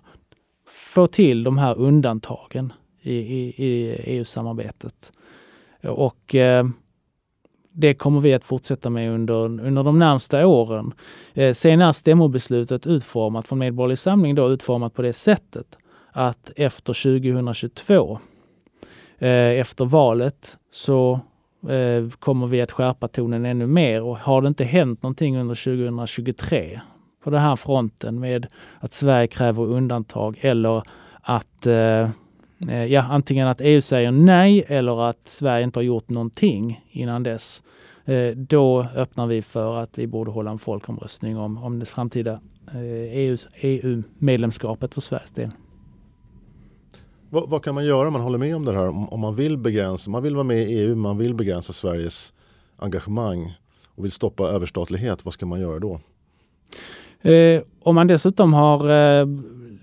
[0.66, 5.12] få till de här undantagen i, i, i EU-samarbetet.
[5.82, 6.64] Och eh,
[7.72, 10.92] det kommer vi att fortsätta med under, under de närmsta åren.
[11.34, 15.78] Eh, sen är stämmobeslutet utformat från Medborgerlig Samling då utformat på det sättet
[16.12, 18.18] att efter 2022,
[19.18, 21.20] eh, efter valet, så
[21.68, 25.54] eh, kommer vi att skärpa tonen ännu mer och har det inte hänt någonting under
[25.54, 26.80] 2023
[27.24, 28.46] på den här fronten med
[28.80, 30.82] att Sverige kräver undantag eller
[31.22, 32.08] att eh, Eh,
[32.68, 37.62] ja, antingen att EU säger nej eller att Sverige inte har gjort någonting innan dess.
[38.04, 42.40] Eh, då öppnar vi för att vi borde hålla en folkomröstning om, om det framtida
[43.62, 45.50] EU-medlemskapet eh, e EU för Sveriges del.
[47.30, 48.88] Vad, vad, kan man göra om man håller med om det här?
[48.88, 52.32] Om, om, man vill begränsa, man vill vara med i EU, man vill begränsa Sveriges
[52.76, 53.54] engagemang
[53.94, 56.00] och vill stoppa överstatlighet, vad ska man göra då?
[57.30, 59.26] Eh, om man dessutom har eh,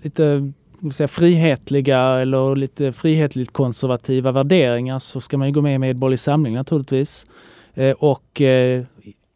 [0.02, 0.52] lite
[0.92, 6.18] säga, frihetliga eller lite frihetligt konservativa värderingar så ska man ju gå med i Medborgerlig
[6.18, 7.26] Samling naturligtvis.
[7.74, 8.84] Eh, och eh,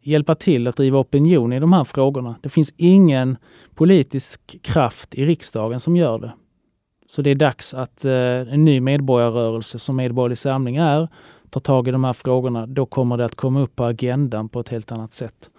[0.01, 2.35] hjälpa till att driva opinion i de här frågorna.
[2.41, 3.37] Det finns ingen
[3.75, 6.33] politisk kraft i riksdagen som gör det.
[7.09, 8.13] Så det är dags att eh,
[8.53, 11.07] en ny medborgarrörelse som Medborgerlig Samling är
[11.49, 12.65] tar tag i de här frågorna.
[12.65, 15.49] Då kommer det att komma upp på agendan på ett helt annat sätt.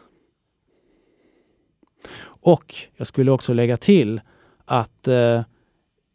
[2.24, 4.20] Och jag skulle också lägga till
[4.64, 5.43] att eh,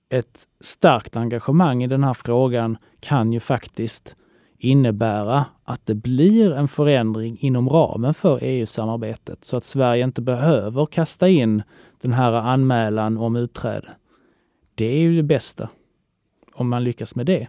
[0.10, 4.16] ett starkt engagemang i den här frågan kan ju faktiskt
[4.58, 10.86] innebära att det blir en förändring inom ramen för EU-samarbetet så att Sverige inte behöver
[10.86, 11.64] kasta in
[12.02, 13.90] den här anmälan om utträde.
[14.76, 15.70] Det är ju det bästa
[16.54, 17.48] om man lyckas med det.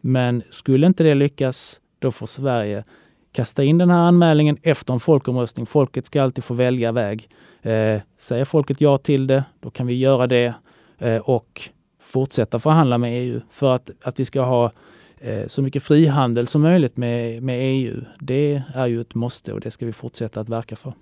[0.00, 2.84] Men skulle inte det lyckas, då får Sverige
[3.32, 5.66] kasta in den här anmälningen efter en folkomröstning.
[5.66, 7.28] Folket ska alltid få välja väg.
[7.62, 10.54] Eh, säger folket ja till det, då kan vi göra det
[10.98, 11.70] eh, och
[12.08, 14.72] fortsätta förhandla med EU för att, att vi ska ha
[15.18, 18.04] eh, så mycket frihandel som möjligt med, med EU.
[18.20, 20.92] Det är ju ett måste och det ska vi fortsätta att verka för.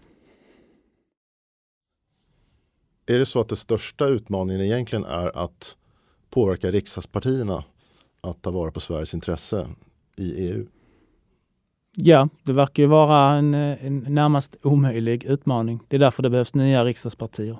[3.06, 5.76] Är det så att den största utmaningen egentligen är att
[6.30, 7.64] påverka riksdagspartierna
[8.20, 9.68] att ta vara på Sveriges intresse
[10.16, 10.66] i EU?
[11.96, 15.80] Ja, det verkar ju vara en, en närmast omöjlig utmaning.
[15.88, 17.56] Det är därför det behövs nya riksdagspartier.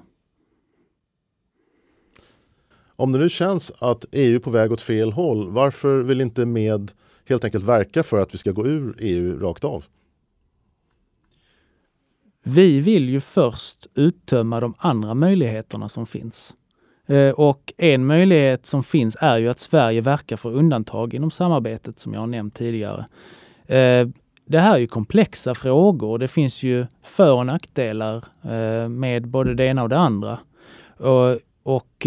[2.96, 6.46] Om det nu känns att EU är på väg åt fel håll, varför vill inte
[6.46, 6.92] med
[7.28, 9.84] helt enkelt verka för att vi ska gå ur EU rakt av?
[12.42, 16.54] Vi vill ju först uttömma de andra möjligheterna som finns.
[17.06, 21.98] Eh, och en möjlighet som finns är ju att Sverige verkar för undantag inom samarbetet
[21.98, 23.06] som jag har nämnt tidigare.
[23.66, 24.08] Eh,
[24.48, 26.18] det här är ju komplexa frågor.
[26.18, 30.38] Det finns ju för och nackdelar eh, med både det ena och det andra.
[30.96, 32.06] Och, och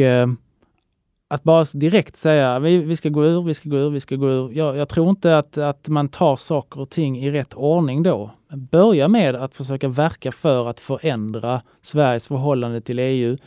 [1.32, 4.15] att bara direkt säga vi, vi ska gå ur, vi ska gå ur, vi ska
[4.15, 4.51] gå ur.
[4.53, 8.32] Jag, jag, tror inte att, att man tar saker och ting i rätt ordning då.
[8.71, 13.38] Börja med att försöka verka för att förändra Sveriges förhållande till EU.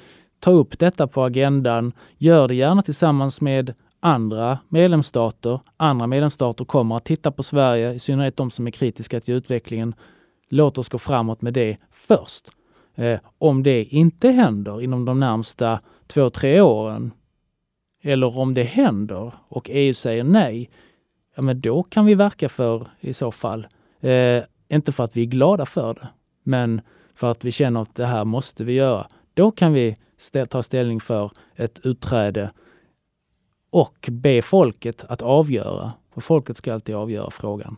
[0.40, 1.92] Ta upp detta på agendan.
[2.18, 5.60] Gör det gärna tillsammans med andra medlemsstater.
[5.76, 9.94] Andra medlemsstater kommer att titta på Sverige, i synnerhet de som är kritiska till utvecklingen.
[10.50, 12.48] Låt oss gå framåt med det först.
[12.94, 17.12] Eh, om det inte händer inom de närmsta två, tre åren,
[18.02, 20.70] eller om det händer och EU säger nej,
[21.34, 23.66] ja men då kan vi verka för i så fall.
[24.00, 26.08] Eh, inte för att vi är glada för det,
[26.42, 26.80] men
[27.14, 29.06] för att vi känner att det här måste vi göra.
[29.34, 32.50] Då kan vi stä ta ställning för ett utträde
[33.70, 35.92] och be folket att avgöra.
[36.14, 37.76] För folket ska alltid avgöra frågan.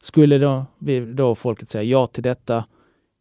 [0.00, 0.64] Skulle då,
[1.14, 2.64] då folket säga ja till detta,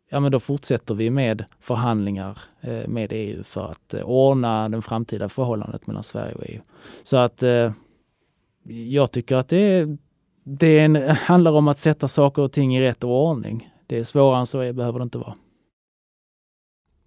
[0.09, 4.81] ja men då fortsätter vi med förhandlingar eh, med EU för att eh, ordna det
[4.81, 6.61] framtida förhållandet mellan Sverige och EU.
[7.03, 7.71] Så att eh,
[8.63, 9.97] jag tycker att det,
[10.43, 13.69] det handlar om att sätta saker och ting i rätt ordning.
[13.87, 15.35] Det är svårare än så är, behöver det inte vara.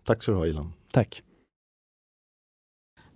[0.05, 0.73] Tack så du ha Ilan.
[0.93, 1.23] Tack.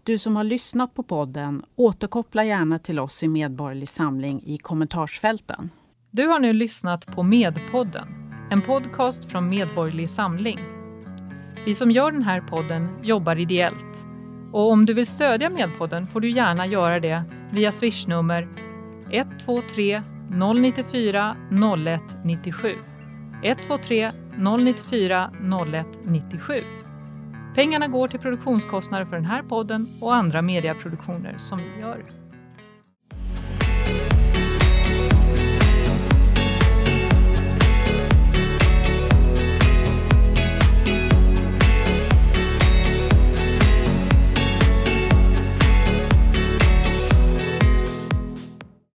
[0.03, 5.71] Du som har lyssnat på podden, återkoppla gärna till oss i Medborgerlig Samling i kommentarsfälten.
[6.11, 10.61] Du har nu lyssnat på Medpodden, en podcast från Medborgerlig Samling.
[11.65, 14.05] Vi som gör den här podden jobbar ideellt.
[14.53, 17.23] Och om du vill stödja Medpodden får du gärna göra det
[17.53, 18.49] via swishnummer
[19.11, 20.03] 123
[20.55, 22.75] 094 0197.
[23.43, 26.55] 123 094 0197.
[27.55, 32.05] Pengarna går till produktionskostnader för den här podden och andra mediaproduktioner som vi gör.